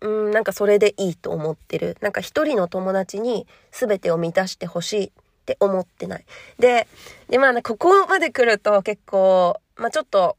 [0.00, 1.96] うん、なんかそれでいいと思ってる。
[2.00, 5.10] なんか一人の友達に全てを満たしてほしいっ
[5.46, 6.24] て思ってない。
[6.58, 6.86] で、
[7.28, 10.36] で、まあね、ここまで来ると結構、まあちょっと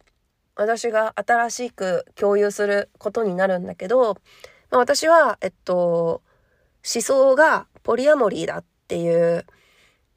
[0.55, 4.15] 私が新しく共有することになるんだけど、
[4.69, 6.21] まあ、私は、えっと、
[6.93, 9.45] 思想がポリアモリーだっていう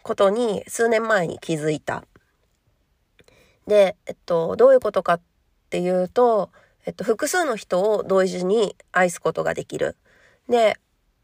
[0.03, 2.05] ことに数年前に気づいた。
[3.67, 5.21] で、えっと、どういうことかっ
[5.71, 6.51] ていうと、
[6.85, 9.97] えっと、複数の人を同時に愛すことができる。
[10.49, 10.77] で、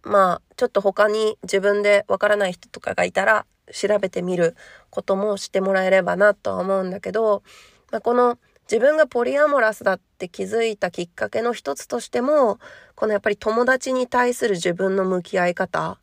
[0.03, 4.57] まあ、ちょっと他に自分でわからない人とかがいたら調べてみる
[4.89, 7.43] こともしてもらえればなとは思うんだけど、
[7.91, 8.39] まあ、この
[8.71, 12.61] 自分がポリアモラスだって気づいたきっかけの一つとしても、
[12.95, 15.99] このやっぱり友達に対する自分の向き合い方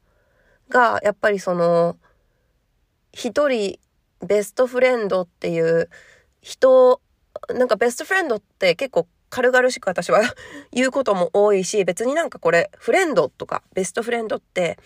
[0.68, 1.98] が、やっぱりその、
[3.14, 3.80] 一人
[4.20, 5.90] ベストフレンドっていう
[6.42, 7.02] 人、
[7.56, 10.22] なんかベストフレンドって結構軽々しく私は
[10.72, 14.78] 言うことも多いし、別になんかこれ、フレンドとかベストフレンドって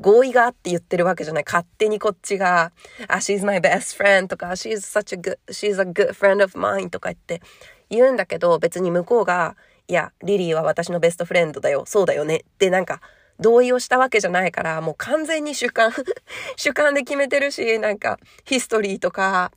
[0.00, 1.44] 合意があって言ってるわけじゃない。
[1.46, 2.72] 勝手にこっちが、
[3.08, 7.42] あ、she's my best friend とか、she's such a good, she's a good friend of mine とか言って
[7.90, 13.00] 言うんだけど、別に向こうが、いや、リリーは私のベストフレンドだよ、そうだよねってなんか
[13.40, 15.92] 同意をしたわけじゃないから、もう完全に主観
[16.56, 19.52] 主観で決めてるし、なんか、ヒストリーとか、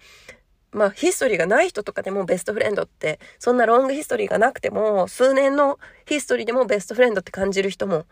[0.72, 8.06] まあ、ヒストリーがない人とかでもベストフレンドって、そんなロングヒストリーがなくても、数年のヒストリーでもベストフレンドって感じる人も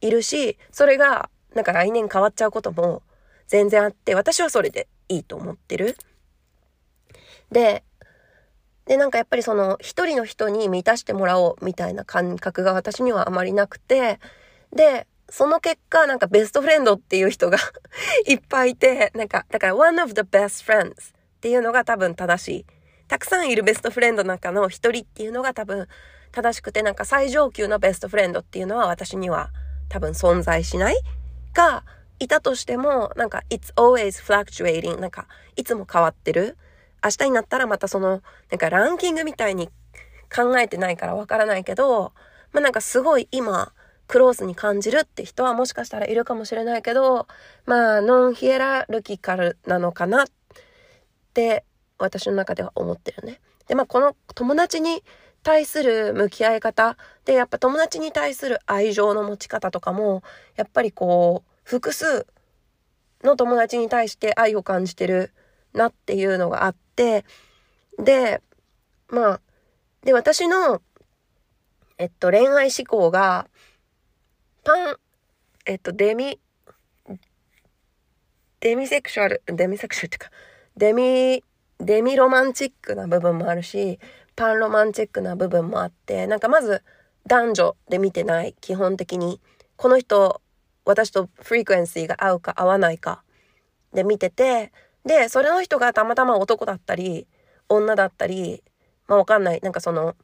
[0.00, 3.02] いるし、それが、なんか来年変わっちゃうことも
[3.46, 5.96] 全然あって、私はそれでいいと思ってる。
[7.50, 7.84] で、
[8.86, 14.18] で、なんかやっぱりその、一人の人に満たしてもらおうみたいな感覚が私にはあまりなくて、
[14.72, 17.58] で、その結果、なんかベストフレンドっていう人が
[18.26, 22.66] いっぱいいて、なんか、だから one of the best friends っていうのが多分正しい。
[23.08, 25.88] たくさんいるベストフレンドの中の一人っていうのが多分
[26.30, 29.50] 正しくて、なんか最上級のベストフレンドっていうのは私には
[29.88, 30.96] 多分存在しない
[31.52, 31.82] が、
[32.20, 35.26] いたとしても、なんか it's always fluctuating なんか
[35.56, 36.56] いつも変わってる？
[37.02, 39.68] 明日になったらまたその、なんかランキングみたいに
[40.32, 42.12] 考えてないからわからないけど、
[42.52, 43.72] まあなんかすごい今、
[44.06, 47.26] クロースに感じるって人はもしかしたらいるかもしれないけど、
[47.66, 50.32] まあ、ノンヒエラルキカルなのかなって
[51.98, 53.40] 私の中では思ってるね。
[53.66, 55.02] で、まあ、この友達に
[55.42, 60.22] 対する向き合い方で、やっぱ友達に対する愛情の持ち方とかも、
[60.56, 62.26] やっぱりこう、複数
[63.22, 65.32] の友達に対して愛を感じてる
[65.72, 67.24] なっていうのがあって、
[67.98, 68.42] で、
[69.08, 69.40] まあ、
[70.04, 70.82] で、私の、
[71.98, 73.48] えっと、恋愛思考が、
[74.64, 74.96] パン、
[75.66, 76.40] えっと、デミ、
[78.60, 80.36] デミセクシュアル、デミセクシュアルっていうか、
[80.76, 81.44] デミ、
[81.78, 83.98] デミロマンチックな部分もあるし、
[84.36, 86.82] パンロマンチックな部分もあって、なんかまず
[87.26, 89.40] 男女で見てない、基本的に。
[89.76, 90.40] この人、
[90.84, 93.22] 私とフリクエンシーが合うか合わないか
[93.92, 94.72] で見てて、
[95.04, 97.26] で、それの人がたまたま男だったり、
[97.68, 98.62] 女だったり、
[99.06, 99.60] まあわかんない。
[99.60, 100.16] なんかその、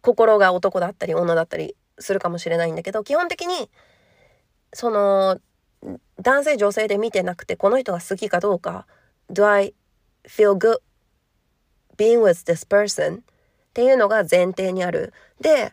[0.00, 3.70] 心が男だったり女だったりするかもしれないんだけど、基本的に、
[4.72, 5.38] その、
[6.20, 8.86] 男性女性で見てなくて、この人が好きかどうか、
[9.30, 9.74] do I
[10.26, 10.78] feel good
[11.96, 13.18] being with this person?
[13.18, 13.20] っ
[13.74, 15.12] ていうのが前提にある。
[15.40, 15.72] で、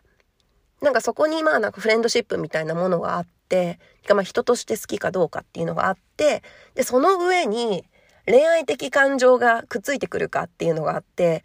[0.82, 6.44] なんかそこにまあなんかフレンドシップみたいなものがあって、まあ人として好きかどうかっていうのがあって、
[6.76, 7.84] で、その上に
[8.28, 11.44] 恋愛的感情がくっついてくるかっていうのがあって、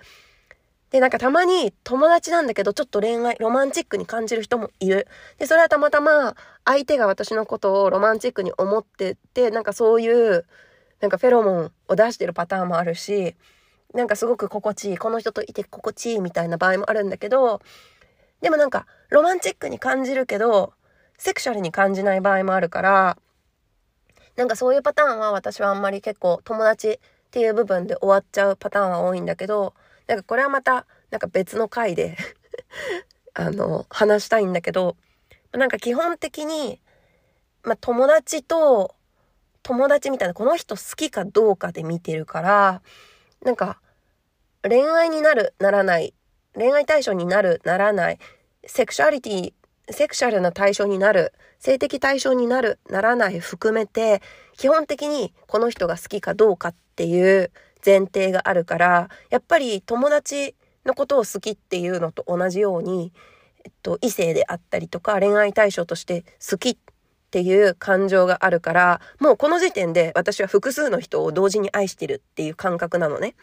[0.90, 5.06] で、なんかたまに友達なんだけど、ちょっと恋愛、ロマンチックに感じる人もいる。
[5.38, 10.46] で、それはたまたま相手が私のことをロマンチックに思ってて、なんかそういう、
[11.00, 13.36] なんかフェロモンを出してるパターンもあるし、
[13.94, 17.60] なんかすごく心地いい、この人といて心地いいみたいな場合もあるんだけど、
[18.40, 20.72] でもなんかロマンチックに感じるけど、
[21.18, 23.18] セクシャルに感じない場合もあるから、
[24.36, 26.98] なんかそういうパターンは私はあんまり結構友達っ
[27.30, 29.74] ていう部分で終わっちゃうパターンは多いんだけど、
[30.10, 32.16] なんかこれはまた、なんか別の回で
[33.32, 34.96] あの、話したいんだけど、
[35.52, 36.80] なんか基本的に、
[37.62, 38.96] まあ、友達と、
[39.62, 42.82] 友達みたいな、この人好きかどうかで見てるから、
[43.44, 43.80] なんか、
[44.64, 46.12] 恋愛になる、ならない、
[46.56, 48.18] 恋愛対象になる、ならない、
[48.66, 49.52] セクシュアリティ、
[49.90, 54.22] セクシャルな対象になる、性的対象になる、ならない含めて、
[54.56, 57.52] 基本的にこの人が好きかどうかっていう
[57.84, 63.12] 前提があるから、やっぱり友達のことを好きっていうのと同じように、
[63.64, 66.76] えっと、異性であったりとか恋愛対象として好きっ
[67.30, 73.34] ていう感情があるから、もうこの時点で私は複数の人を同時に愛してるっていう感覚なのね。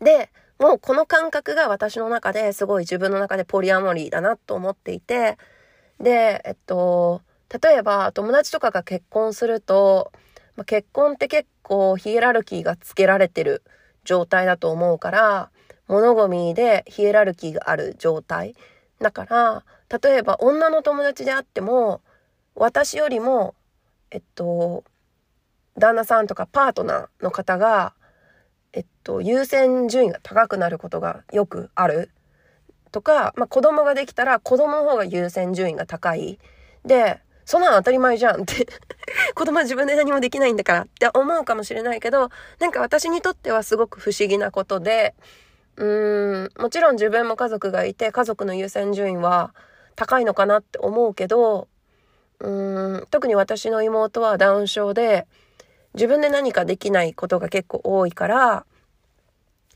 [0.00, 5.36] で、もうこの感覚が私の中ですごい自分の中でポリアモリーだなと思っていて、
[5.98, 7.22] で、えっと、
[7.62, 10.12] 例えば友達とかが結婚すると、
[10.56, 13.62] まあ、結婚って結構ヒエラルキーがつけられてる
[14.04, 15.50] 状態だと思うから、
[15.88, 18.54] 物ゴミでヒエラルキーがある状態。
[19.00, 19.64] だから、
[20.02, 22.00] 例えば女の友達であっても、
[22.54, 23.54] 私よりも、
[24.10, 24.84] えっと、
[25.78, 27.94] 旦那さんとかパートナーの方が、
[28.72, 32.10] えっと、優先順位が高くなることがよくある。
[32.90, 36.38] とか、まあ、子供ができたら子供の方が優先順位が高い。
[36.84, 38.66] で、そんなの当たり前じゃんって。
[39.34, 45.14] 子供は自分で何もできないんだからって思うかもしれないけど、なんか私にとってはすごく不思議なことで、
[45.76, 49.54] うーん、もちろん自分も家族がいて、家族の優先順位は
[49.96, 51.68] 高いのかなって思うけど、
[52.40, 55.26] うーん、特に私の妹はダウン症で、
[55.94, 58.64] 自分で何かできないことが結構多いから、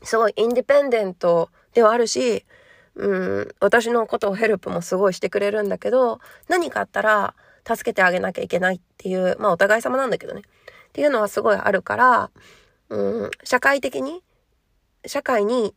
[0.03, 2.45] すごいインディペンデントではあるし、
[2.95, 7.35] うん、私のことをヘルプもすごいしてくれるんだけど、何かあったら、
[7.67, 10.41] 助けてあげなきゃいけないっていう、まあお互い様なんだけどね。
[10.41, 12.31] っていうのはすごいあるから、
[12.89, 14.23] うん、社会的に、
[15.05, 15.75] 社会に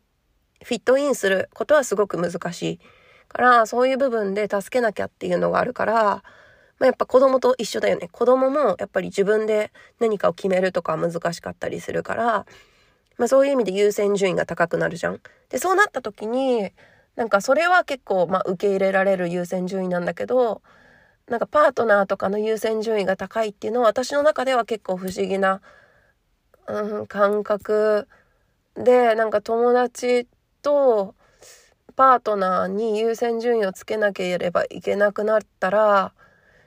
[0.62, 2.81] フィットインすることはすごく難しい。
[3.31, 6.22] から、そういう部分で助けなきゃっていうのがあるから、
[6.81, 8.09] まあ、やっぱ子供と一緒だよね。
[8.11, 12.46] 子供もやっぱり自分で何かを決めるとか難しかったりするから、
[13.18, 15.20] まあそういう意味で優先順位が高くなるじゃん。
[15.50, 16.72] で、そうなった時に、
[17.16, 20.62] なんかそれは結構まあ受け入れられる優先順位なんだけど、
[21.30, 25.62] なんかパートナーとかの優先順位が高いっていうのは私の中では結構不思議な、
[26.66, 28.08] うん、感覚
[28.74, 30.26] で、なんか友達
[30.61, 31.14] と
[31.94, 36.12] パートナーに優先順位をつけなければいけなくなったら、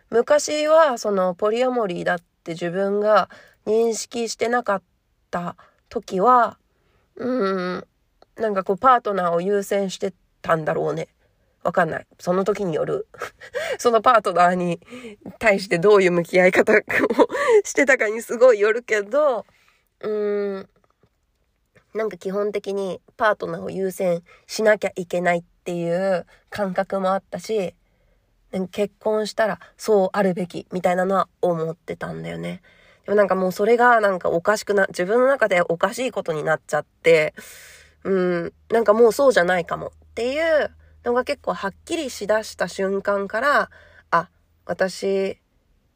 [0.09, 3.29] 昔はそのポリアモリーだって自分が
[3.65, 4.81] 認識してなかっ
[5.29, 5.57] た
[5.89, 6.57] 時は、
[7.17, 7.87] うん、
[8.37, 11.09] なんかこうパートナーを優先してたんだろうね。
[11.63, 12.07] わかんない。
[12.19, 13.07] その時による。
[13.79, 14.79] そのパートナーに
[15.39, 16.75] 対してどういう向き合い方を
[17.63, 19.45] してたかにすごいよるけど、
[20.01, 20.69] うーん、
[21.93, 27.75] なんか基本的にパートナーを優先しなきゃいけないっていう感覚もあったし、
[28.71, 32.61] 結婚したらそうあるべきみたいなのは思ってたんだよね。
[33.05, 37.33] でもなんかもうそれがなんかおかしくな、自分の中でおかしいことになっちゃって、
[38.03, 40.71] うん、なんかもうそうじゃないかもっていう
[41.03, 43.69] のが結構はっきりしだした瞬間から、
[44.11, 44.29] あ、
[44.65, 45.39] 私、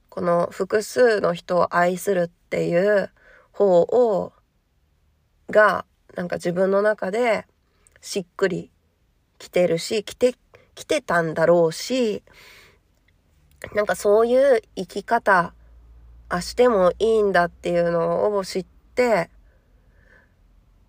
[0.10, 3.10] この複数の人を愛するっていう
[3.52, 4.34] 方を、
[5.50, 5.86] が、
[6.16, 7.46] なんか自分の中で
[8.02, 8.72] しっくり
[9.40, 10.36] きてるし、来て、
[10.76, 12.24] 来てたんだろうし、
[13.74, 15.54] なんかそういう生き方、
[16.30, 19.30] あしてもいいんだっていうのを知って、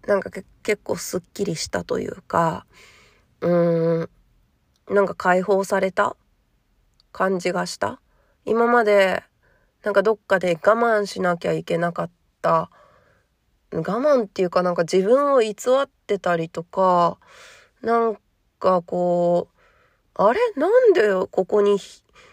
[0.06, 2.66] なんか結構すっきりしたというか、
[3.40, 4.10] うーん、
[4.94, 6.16] なんか解放された？
[7.12, 8.00] 感じがした？
[8.44, 9.22] 今まで、
[9.82, 12.10] なんかどっかで我慢しなきゃいけなかっ
[12.42, 12.70] た。
[13.70, 17.18] 我慢っていうかなんか自分を偽ってたりとか、
[17.82, 18.18] なん
[18.58, 19.48] かこ
[20.16, 20.40] う、あれ？
[20.56, 21.78] なんでここに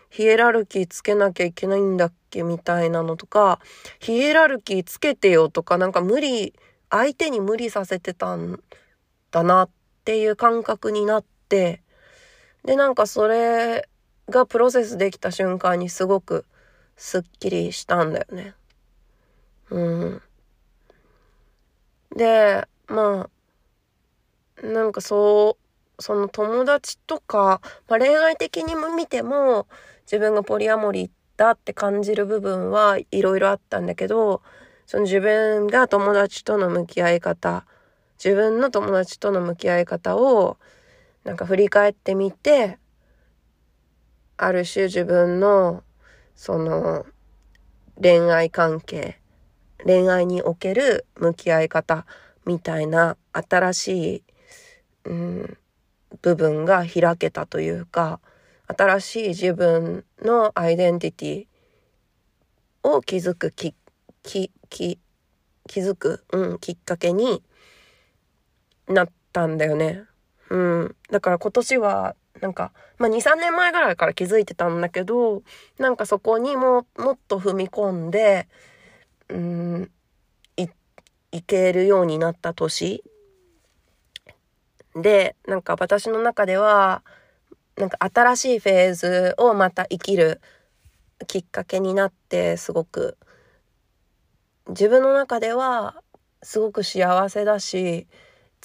[0.09, 2.43] ヒエラルキーつけなきゃいけないんだっけ？
[2.43, 3.59] みたいなのとか、
[3.99, 6.53] ヒエラルキーつけてよとか、なんか無理、
[6.89, 8.63] 相手に無理させてたん
[9.31, 9.69] だなっ
[10.05, 11.81] ていう感覚になって、
[12.63, 13.89] で、なんかそれ
[14.29, 16.45] がプロセスできた瞬間にすごく
[16.95, 18.53] すっきりしたんだよね。
[19.71, 20.21] うん。
[22.15, 23.29] で、ま
[24.63, 25.57] あ、なんかそ
[25.97, 29.67] う、その友達とか、まあ、恋愛的にも見ても、
[30.03, 34.41] 自分がポリアモリだって感じる部分はいろいろあったんだけど、
[34.85, 37.65] その自分が友達との向き合い方、
[38.23, 40.57] 自分の友達との向き合い方を、
[41.23, 42.77] なんか振り返ってみて、
[44.37, 45.83] ある種自分の、
[46.35, 47.05] その、
[48.01, 49.19] 恋愛関係、
[49.85, 52.05] 恋愛における向き合い方
[52.45, 54.23] みたいな新しい、
[55.05, 55.57] うん、
[56.21, 58.19] 部分が開けたというか
[58.67, 61.45] 新しい自分のアイデンティティ
[62.83, 63.75] を築くき
[64.23, 64.99] きき
[65.67, 67.43] 気づく、うん、きっかけに
[68.87, 70.03] なったんだよね。
[70.49, 70.95] うん。
[71.09, 75.43] だから今年は、なんか、まあ、2、3年前ぐらいから気づいてたんだけど、
[75.77, 78.47] なんかそこにも、もっと踏み込んで、
[79.29, 79.91] うん、
[80.57, 80.67] い、
[81.31, 83.03] いけるようになった年
[84.95, 87.03] で、なんか私の中では、
[87.77, 90.39] なんか新しいフェーズをまた生きる
[91.27, 93.17] きっかけになって、すごく、
[94.69, 96.01] 自分の中では、
[96.41, 98.07] すごく幸せだし、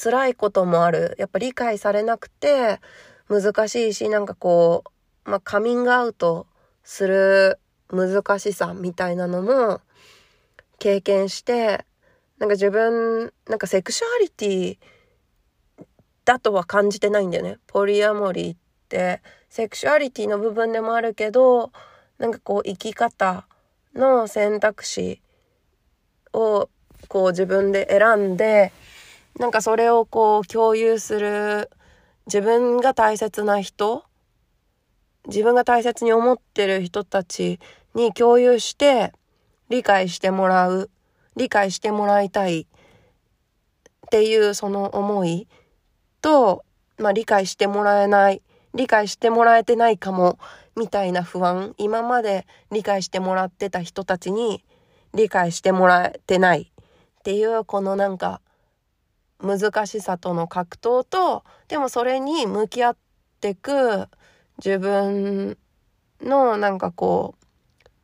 [0.03, 1.15] 辛いこともある。
[1.19, 2.81] やっぱ理解されなくて、
[3.29, 4.85] 難しいし、なんかこ
[5.27, 6.47] う、まあ、カミングアウト
[6.83, 7.59] する
[7.91, 9.83] 難しさみたいなのも、
[10.79, 11.85] 経験して、
[12.39, 14.79] なんか自分、なんかセクシュアリティ
[16.25, 17.59] だとは感じてないんだよね。
[17.67, 19.21] ポリアモリーって、
[19.51, 21.73] セクシュアリティの部分でもあるけど、
[22.17, 23.47] なんかこう生き方
[23.95, 25.21] の選択肢
[26.33, 26.71] を
[27.09, 28.73] こう自分で選んで、
[29.39, 31.71] なんかそれをこう共有する
[32.27, 34.05] 自分が大切な人
[35.27, 37.61] 自分が大切に思ってる人たち
[37.95, 39.13] に共有して
[39.69, 40.91] 理解してもらう、
[41.37, 42.67] 理解してもらいたいっ
[44.11, 45.47] ていうその思い
[46.23, 46.65] と、
[46.99, 48.43] まあ理解してもらえない、
[48.75, 50.39] 理解してもらえてないかも、
[50.77, 54.65] みたいな不安、今まで理解してもらってた人たちに
[55.15, 56.73] 理解してもらえてない
[57.21, 58.41] っていうこのなんか
[59.43, 62.97] 難しさとの格闘と、でもそれに向き合っ
[63.41, 64.09] てく
[64.65, 65.57] 自分
[66.21, 67.47] のなんかこう、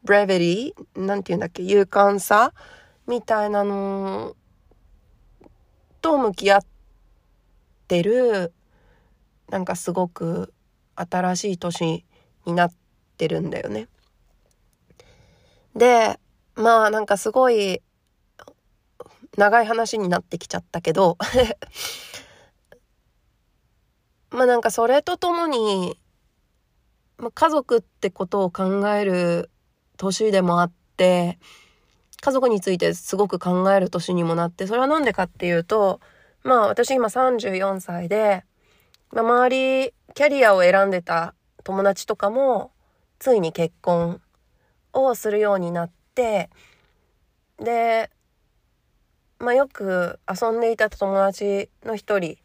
[0.05, 2.53] ブレベリーなんて言うんだっけ勇敢さ
[3.07, 4.37] みたいなの
[6.01, 6.61] と向き合っ
[7.89, 8.53] てる
[9.51, 10.55] なんかすごく
[10.95, 12.05] 新しい年
[12.47, 12.73] になっ
[13.17, 13.89] てるんだよね。
[15.75, 16.19] で
[16.55, 17.83] まあなんかすごい
[19.37, 21.19] 長い話になってきちゃったけど。
[24.31, 25.99] まあなんかそれとともに、
[27.19, 29.51] まあ、家族ってことを考える
[29.97, 31.39] 年でもあって、
[32.21, 36.01] 家族についてすごく考える年にもなって、それは何でかっていうと、
[36.43, 38.45] まあ私今34歳で、
[39.13, 42.73] まあ、周り、キャリアを選んでた友達とかも、
[43.19, 44.21] ついに結婚
[44.93, 46.51] をするようになって、
[47.59, 48.11] で、
[49.39, 52.39] まあよく遊んでいた友達の一人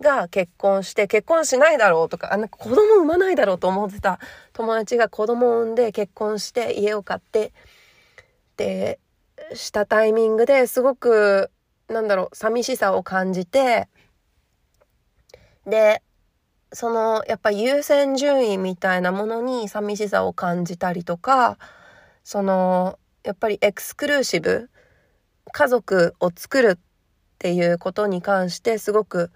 [0.00, 4.18] が結婚して結婚しないだろうとか、あの子供産まないだろうと思ってた
[4.52, 7.52] 友達が子供を産んで結婚して家を買って
[8.56, 8.98] で
[9.54, 11.50] したタイミングですごく
[11.88, 13.88] なんだろう寂しさを感じて
[15.66, 16.02] で
[16.72, 21.58] そのやっぱ優先順位みたいなものに寂しさを感じたりとか
[22.24, 24.70] そのやっぱりエクスクルーシブ
[25.54, 26.78] 家族を作るっ
[27.38, 29.30] ていうことに関してすごく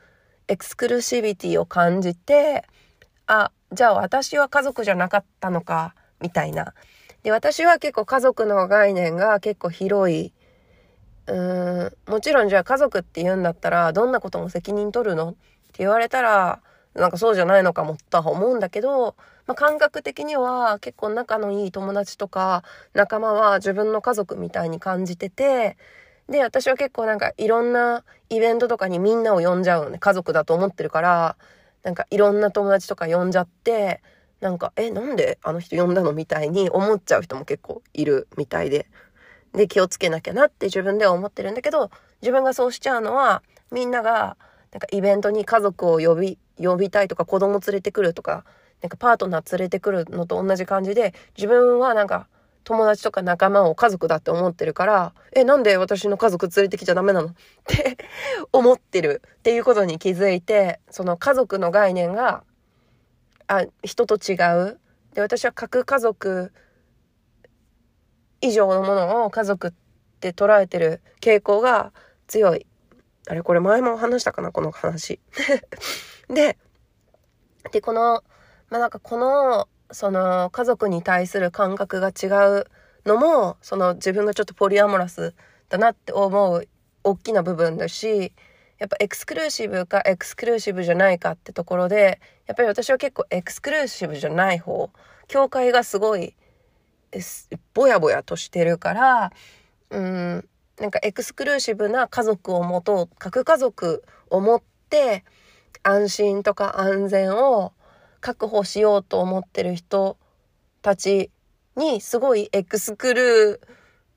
[0.49, 2.65] エクスクルーシビティを感じて、
[3.29, 6.75] あ、じゃあ私は家族じゃなかったのか、みたいな。
[7.23, 10.33] で、私は結構家族の概念が結構広い、
[11.29, 15.39] うーん、もちろんじゃあ家族って言うんだったら、どんなことも責任取るのって
[15.79, 16.61] 言われたら、
[16.95, 19.15] なんかそうじゃないのかもとは思うんだけど、
[19.47, 25.77] まあ、感覚的には結構仲のいい友達とか仲間は自分の家族みたいに感じてて、
[26.29, 29.99] で、私は結構なんかいろんなイベントとかにみんなを呼んじゃうのね。
[29.99, 31.37] 家族だと思ってるから、
[31.83, 34.03] なんかいろんな友達とか呼んじゃって、
[34.41, 38.89] なんか、え、なんであの人呼んだのみたいに思っちゃう人も結構いるみたいで。
[39.55, 44.37] で、気をつけなきゃなって自分では思ってるんだけど、自分がそうしちゃうのは、みんなが、
[44.71, 48.45] なんかイベントに家族を呼び、呼びたいとか子供連れてくるとか、
[48.83, 52.29] なんかパートナー連れてくるのと同じ感じで、自分はなんか
[52.69, 57.29] 友達とか仲間を家族だって思ってるから、え、なんで私の家族連れてきちゃダメなの？
[57.33, 57.33] っ
[57.67, 57.97] て
[58.53, 62.45] 思ってるっていうことに気づいて、その家族の概念が、
[63.47, 64.79] あ、人と違う。
[65.15, 66.53] で、私は核家族
[68.43, 69.73] 以上のものを家族っ
[70.21, 71.95] て捉えてる傾向が
[72.27, 72.67] 強い。
[73.29, 74.53] あれこれ前も話したかな？
[74.53, 75.21] この話。
[76.29, 76.59] で、
[77.73, 78.23] で、この、
[78.69, 82.27] まあ、なんかこの、その家族に対する感覚が違
[82.61, 82.67] う
[83.07, 85.35] のも、その自分がちょっとポリアモラス
[85.69, 86.69] だなって思う
[87.05, 88.33] 大きな部分だし、
[88.79, 94.91] やっぱエクスクルーシブかエクスクルーシブじゃないかってところで、やっぱり私は結構エクスクルーシブじゃない方、
[95.27, 96.35] 境界がすごい
[97.75, 99.33] ぼやぼやとしてるから、
[99.91, 105.25] うん、なんかエクスクルーシブな家族を持とう、核家族を持って
[105.83, 107.73] 安心とか安全を
[108.21, 110.17] 確保しようと思ってる人
[110.83, 111.31] たち
[111.77, 113.67] にすごいエクスクルー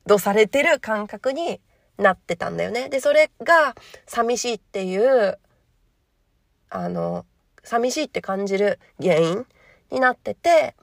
[0.06, 1.60] ドされてる感覚に
[1.98, 2.88] なってたんだよね。
[2.88, 3.74] で、それが
[4.06, 5.38] 寂しいっていう、
[6.70, 7.26] あの、
[7.62, 9.46] 寂しいって感じる原因
[9.90, 10.74] になってて、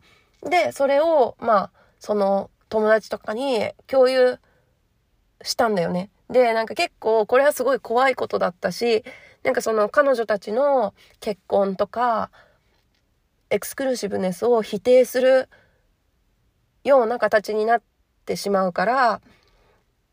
[0.43, 4.39] で、それを、まあ、その友達とかに共有
[5.41, 6.09] したんだよね。
[6.29, 9.03] で、なんか結構これはすごい怖いことだったし、
[9.43, 12.29] なんかその彼女たちの結婚とか、
[13.49, 15.49] エクスクルーシブネスを否定する
[16.83, 17.81] ような形になっ
[18.25, 19.21] てしまうから、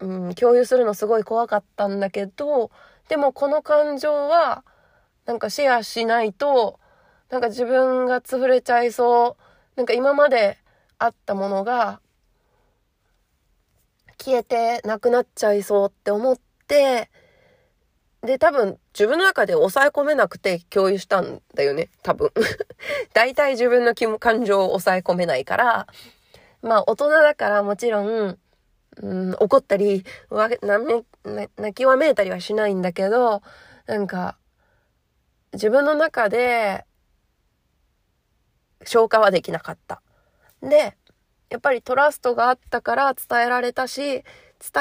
[0.00, 2.70] うん、共有するのすごい怖かったんだけど、
[3.08, 4.64] でもこの感情は、
[5.24, 6.78] なんかシェアしないと、
[7.30, 9.42] なんか自分が潰れちゃいそう。
[9.76, 10.58] なんか今まで
[10.98, 12.00] あったものが
[14.18, 17.10] 消えてなくなっちゃいそうって思って、
[18.26, 22.32] で、多分自分の中で抑え込めなくて共有したんだよね、多分。
[23.14, 25.86] 大体自分の気も感情を抑え込めないから、
[26.60, 28.38] まあ大人だからもちろん、
[29.02, 31.04] うん、怒ったり、わなめ
[31.56, 33.42] 泣きわめいたりはしないんだけど、
[33.86, 34.36] なんか、
[35.52, 36.84] 自分の中で
[38.84, 40.02] 消化はできなかった。
[40.60, 40.96] で、
[41.48, 44.24] やっぱりトラストがあったから伝えられたし、伝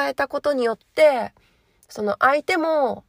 [0.09, 1.33] えたことによって、
[1.87, 3.03] その相手も、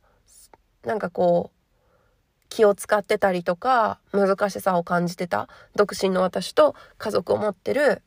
[0.86, 8.02] なんかこう、気を使ってたりとか、難しさを感じてた、独身の私と家族を持ってる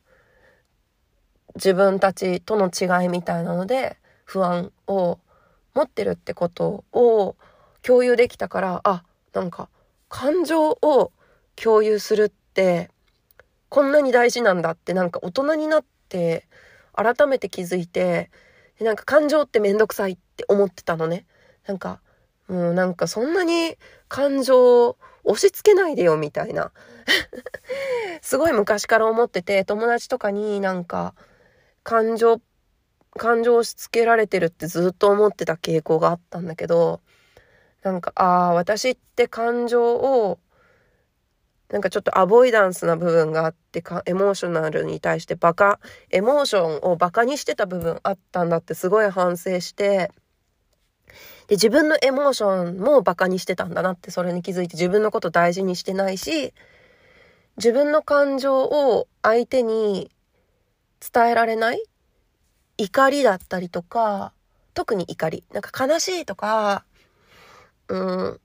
[1.56, 5.20] 自分たちとの違いみたいなので、不安を
[5.76, 7.36] 持ってるってことを
[7.84, 9.04] 共有できたから、あ、
[9.34, 9.70] なんか、
[10.08, 11.12] 感情を
[11.56, 12.90] 共有するって
[13.70, 16.48] こんなに大事なんだってなんか大人になって
[16.94, 18.32] 改めて気づいて
[18.82, 21.26] なんか感情ってめんどくさいって思ってたのね。
[21.68, 22.02] なんか
[22.50, 23.78] もうなんかそんなに
[24.08, 26.72] 感情を押し付けないでよみたいな。
[28.22, 31.16] すごい昔から思ってて友達とかになんか
[31.84, 32.42] 感情
[33.18, 37.02] 感情を押し付けられてるってずっと思ってた傾向があったんだけど
[37.82, 40.40] なんかああ私って感情を
[41.70, 45.80] なんかちょっとアボイダンスな部分があってか、エモーショナルに対してバカ、
[46.10, 50.12] エモーションをバカにしてた部分あったんだってすごい反省して、
[51.50, 56.54] で、自分のエモーションもバカにしてたんだなってそれに気づいて自分のこと大事にしてないし、
[57.58, 60.12] 自分の感情を相手に
[61.14, 61.84] 伝えられない
[62.78, 64.32] 怒りだったりとか、
[64.76, 65.44] 特に怒り。
[65.52, 66.86] なんか悲しいとか、
[67.88, 68.40] うん、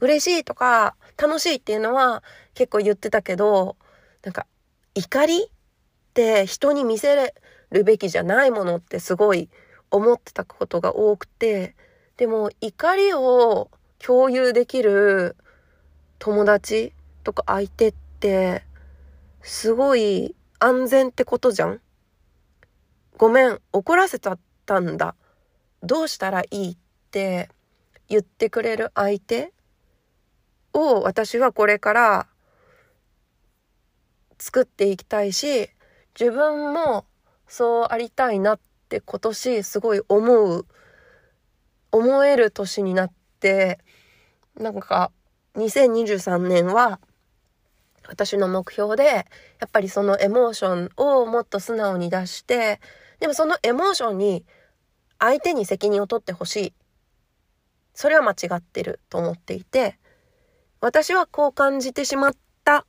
[0.00, 2.22] 嬉しいとか、楽しいっていうのは
[2.54, 3.76] 結構言ってたけど、
[4.24, 4.46] なんか
[4.94, 5.48] 怒りっ
[6.14, 7.32] て人に見せ
[7.70, 9.50] るべきじゃないものってすごい
[9.90, 11.76] 思ってたことが多くて、
[12.16, 15.36] でも怒りを共有できる
[16.18, 16.92] 友達
[17.24, 18.62] とか相手って
[19.42, 21.80] すごい安全ってことじゃん？
[23.18, 25.14] ごめん、怒らせちゃったんだ。
[25.82, 26.76] どうしたらいいっ
[27.10, 27.50] て
[28.08, 29.52] 言ってくれる相手
[30.72, 32.26] を私はこれから
[34.38, 35.70] 作っていきたいし、
[36.18, 37.04] 自分も
[37.46, 40.66] そうありたいなって今年すごい思う
[41.96, 43.78] 思える年になって、
[44.58, 45.12] なんか
[45.56, 47.00] 2023年は
[48.08, 49.22] 私の目標で、や
[49.66, 52.80] っぱりそのエモーションをもっと素直に出して、
[53.18, 54.44] でもそのエモーションに
[55.18, 56.74] 相手に責任を取ってほしい。
[57.94, 59.98] それは間違ってると思っていて、
[60.80, 62.32] 私はこう感じてしまっ
[62.64, 62.86] た。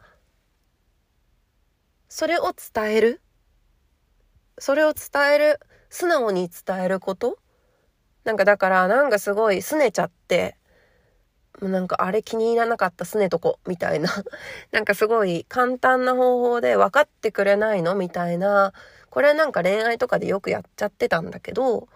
[2.09, 3.21] それを伝える。
[4.59, 5.59] それを伝える。
[5.89, 7.37] 素直に伝えること
[8.27, 10.57] なんかだから、なんかすごい拗ねちゃって、
[11.61, 14.09] もうなんかあれ気に入らなかったすねとこみたいな。
[14.73, 17.95] なんかすごい簡単な方法で分かってくれないの？
[17.95, 18.73] みたいな。
[19.09, 21.87] これはなんか恋愛とかでよくやっちゃってたんだけど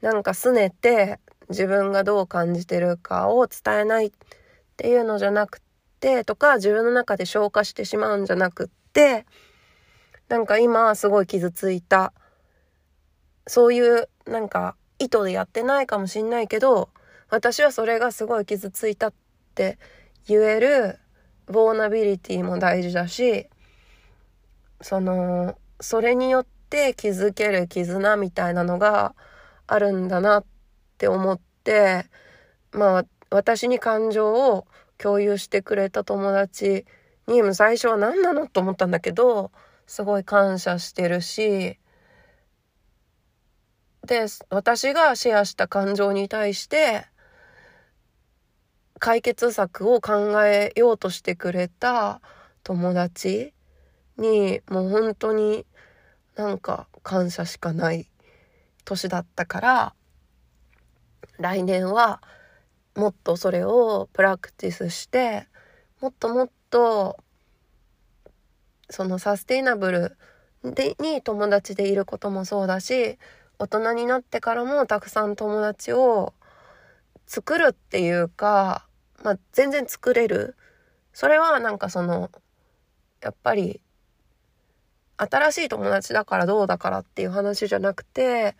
[0.00, 1.20] なんか拗ねて
[1.50, 4.12] 自分がどう感じてるかを伝えないっ
[4.78, 5.60] ていうのじゃなく
[6.00, 9.26] てとか自分の中で消化してしまうんじゃなくって
[10.28, 12.14] なんか今すごい傷ついた。
[13.46, 16.88] そういうなんか意図でやってないかもしんないけど
[17.28, 19.12] 私はそれがすごい傷ついたっ
[19.54, 19.78] て
[20.26, 20.98] 言える
[21.46, 23.46] ボーナビリティも大事だし
[24.80, 29.14] そのそれによって気づける絆みたいなのが
[29.66, 30.44] あるんだなっ
[30.98, 32.06] て思って
[32.72, 34.66] まあ私に感情を
[34.98, 36.86] 共有してくれた友達
[37.26, 39.50] にも最初は何なのと思ったんだけど
[39.86, 41.78] すごい感謝してるし
[44.06, 47.06] で私がシェアした感情に対して
[48.98, 52.20] 解決策を考えようとしてくれた
[52.62, 53.52] 友達
[54.16, 55.66] にもう本当に
[56.36, 58.08] なんか感謝しかない
[58.84, 59.94] 年だったから
[61.38, 62.22] 来年は
[62.94, 65.46] もっとそれをプラクティスして
[66.00, 67.18] もっともっと
[68.88, 70.16] そのサステイナブル
[70.62, 73.18] でに友達でいることもそうだし
[73.58, 76.34] 大人になってからもたくさん友達を
[77.26, 78.86] 作るっていうか、
[79.24, 80.56] まあ、全然作れる。
[81.12, 82.30] それはなんかその
[83.22, 83.80] やっぱり
[85.16, 88.54] 新しい友達だからどうだからっていう話じゃなくて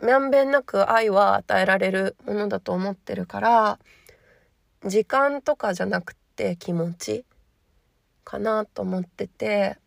[0.00, 3.78] まんべんなく愛は与えられるものだと思ってるから
[4.84, 7.24] 時間とかじゃなくて気持ち
[8.24, 9.78] かなと思ってて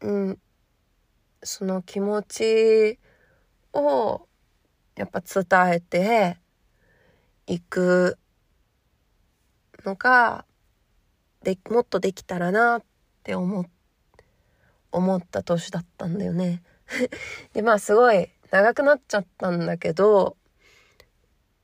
[0.00, 0.38] うん。
[1.42, 2.98] その気持ち
[3.72, 4.26] を
[4.96, 6.38] やっぱ伝えて
[7.46, 8.18] いく
[9.84, 10.44] のが
[11.42, 12.82] でもっとできたらなっ
[13.22, 13.64] て思
[14.92, 16.62] 思った年だったんだよね。
[17.54, 20.36] でまあすごい長くなっちゃったんだけど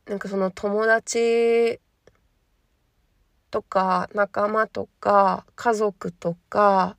[0.06, 1.80] なんかその友達
[3.50, 6.96] とか仲間とか家族とか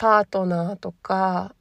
[0.00, 1.54] パートナーとか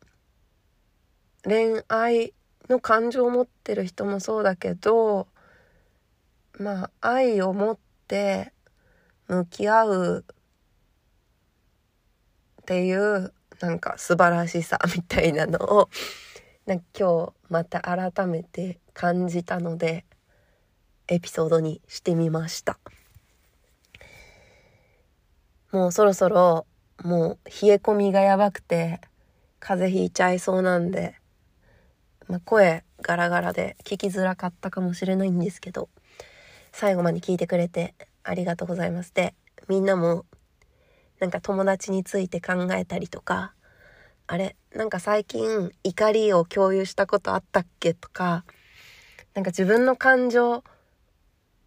[1.43, 2.33] 恋愛
[2.69, 5.27] の感情を持ってる人もそうだけど
[6.57, 7.77] まあ愛を持っ
[8.07, 8.53] て
[9.27, 10.25] 向き合う
[12.61, 15.89] っていうなんか素晴らしさみたいなのを
[16.65, 20.05] なんか今日また改めて感じたので
[21.09, 22.79] エピソードにしてみました。
[25.73, 26.65] もうそろそろ
[27.03, 28.99] もう冷え込みがやばくて
[29.59, 31.15] 風邪ひいちゃいそうなんで、
[32.27, 35.89] まあ、声ガラガラで聞きづらかったかもしれないんですけど
[36.71, 39.33] 最後まで聞いてくれてありがとうございますで
[39.67, 40.25] みんなも
[41.19, 43.53] なんか友達について考えたりとか
[44.27, 48.45] あれなんか最近怒りを共有したことあったっけとか
[49.33, 50.63] なんか自分の感情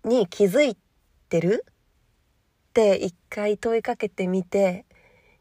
[0.05, 0.77] に気づい
[1.29, 1.65] てる？
[2.71, 4.87] って一回問いかけてみて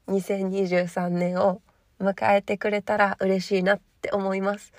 [0.07, 1.61] 2023年を
[1.99, 4.73] 迎えてくれたら嬉しいなって思います。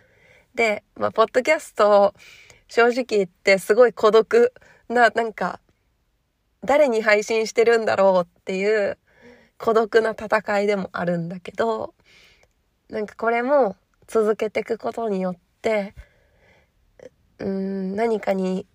[0.54, 2.14] で、まあ、ポッドキャスト
[2.68, 4.52] 正直言ってすごい孤独
[4.88, 5.60] な、なんか、
[6.64, 8.98] 誰に配信してるんだろうっていう
[9.58, 11.94] 孤独な戦いでもあるんだけど、
[12.88, 15.94] なんかこれも続けていくことによって、
[17.38, 18.66] うん、何かに、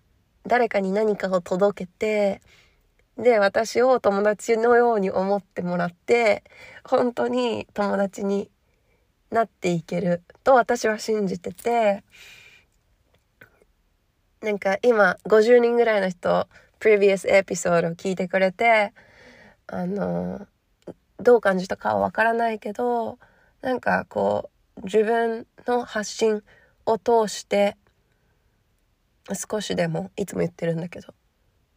[0.46, 2.40] 誰かに何かを届けて、
[3.18, 6.44] で、私を友達のように思ってもらって、
[6.84, 8.48] 本当に友達に
[9.30, 12.04] なっていけると私は信じてて、
[14.40, 16.48] なんか今50人ぐらいの人、
[16.78, 18.92] previous エピソードを聞いてくれて、
[19.66, 20.46] あの、
[21.18, 23.18] どう感じたかはわからないけど、
[23.62, 26.44] なんかこう、自分の発信
[26.86, 27.76] を通して、
[29.50, 31.12] 少しでも、いつも言ってるんだけど、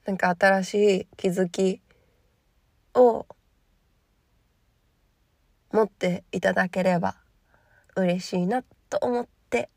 [0.06, 1.82] なんか新しい気づき
[2.94, 3.26] を
[5.72, 7.16] 持っていただければ
[7.96, 9.70] 嬉しいなと思って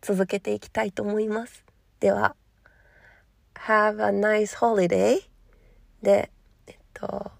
[0.00, 1.64] 続けていきたいと思います。
[1.98, 2.36] では、
[3.54, 5.20] Have a nice holiday
[6.02, 6.30] で、
[6.66, 7.32] えっと、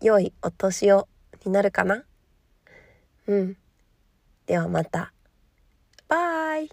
[0.00, 1.08] 良いお年を
[1.44, 2.04] になるかな？
[3.26, 3.56] うん。
[4.46, 5.12] ではまた。
[6.08, 6.70] バイ